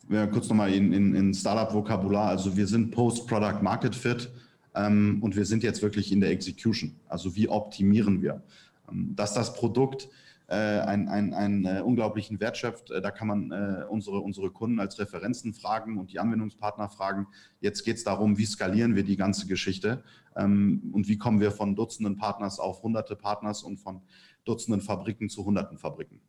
[0.09, 4.31] ja, kurz nochmal in, in, in Startup-Vokabular, also wir sind Post-Product-Market-Fit
[4.77, 6.95] ähm, und wir sind jetzt wirklich in der Execution.
[7.09, 8.41] Also wie optimieren wir?
[8.89, 10.09] Ähm, dass das Produkt
[10.55, 12.91] einen, einen, einen äh, unglaublichen Wert schöpft.
[12.91, 13.53] Äh, da kann man
[13.89, 17.27] unsere, unsere Kunden als Referenzen fragen und die Anwendungspartner fragen.
[17.61, 20.03] Jetzt geht es darum, wie skalieren wir die ganze Geschichte
[20.37, 24.03] ähm, und wie kommen wir von Dutzenden Partners auf hunderte Partners und von
[24.45, 26.21] Dutzenden Fabriken zu hunderten Fabriken.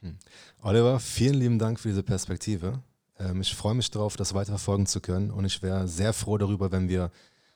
[0.00, 0.16] Hm.
[0.62, 2.82] Oliver, vielen lieben Dank für diese Perspektive.
[3.18, 6.38] Ähm, ich freue mich darauf, das weiter verfolgen zu können und ich wäre sehr froh
[6.38, 7.10] darüber, wenn wir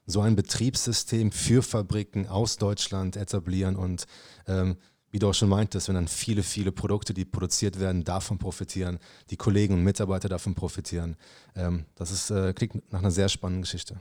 [0.06, 4.06] so ein Betriebssystem für Fabriken aus Deutschland etablieren und
[4.46, 4.76] ähm,
[5.14, 8.98] wie du auch schon meintest, wenn dann viele, viele Produkte, die produziert werden, davon profitieren,
[9.30, 11.14] die Kollegen und Mitarbeiter davon profitieren.
[11.54, 14.00] Ähm, das ist, äh, klingt nach einer sehr spannenden Geschichte.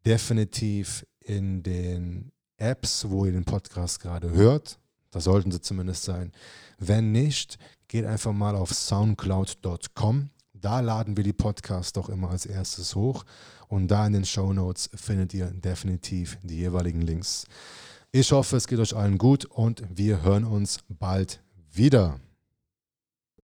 [0.07, 4.79] definitiv in den Apps, wo ihr den Podcast gerade hört.
[5.11, 6.33] Da sollten sie zumindest sein.
[6.79, 7.59] Wenn nicht,
[7.89, 10.31] geht einfach mal auf soundcloud.com.
[10.55, 13.23] Da laden wir die Podcasts doch immer als erstes hoch.
[13.69, 17.45] Und da in den Show Notes findet ihr definitiv die jeweiligen Links.
[18.11, 22.19] Ich hoffe, es geht euch allen gut und wir hören uns bald wieder.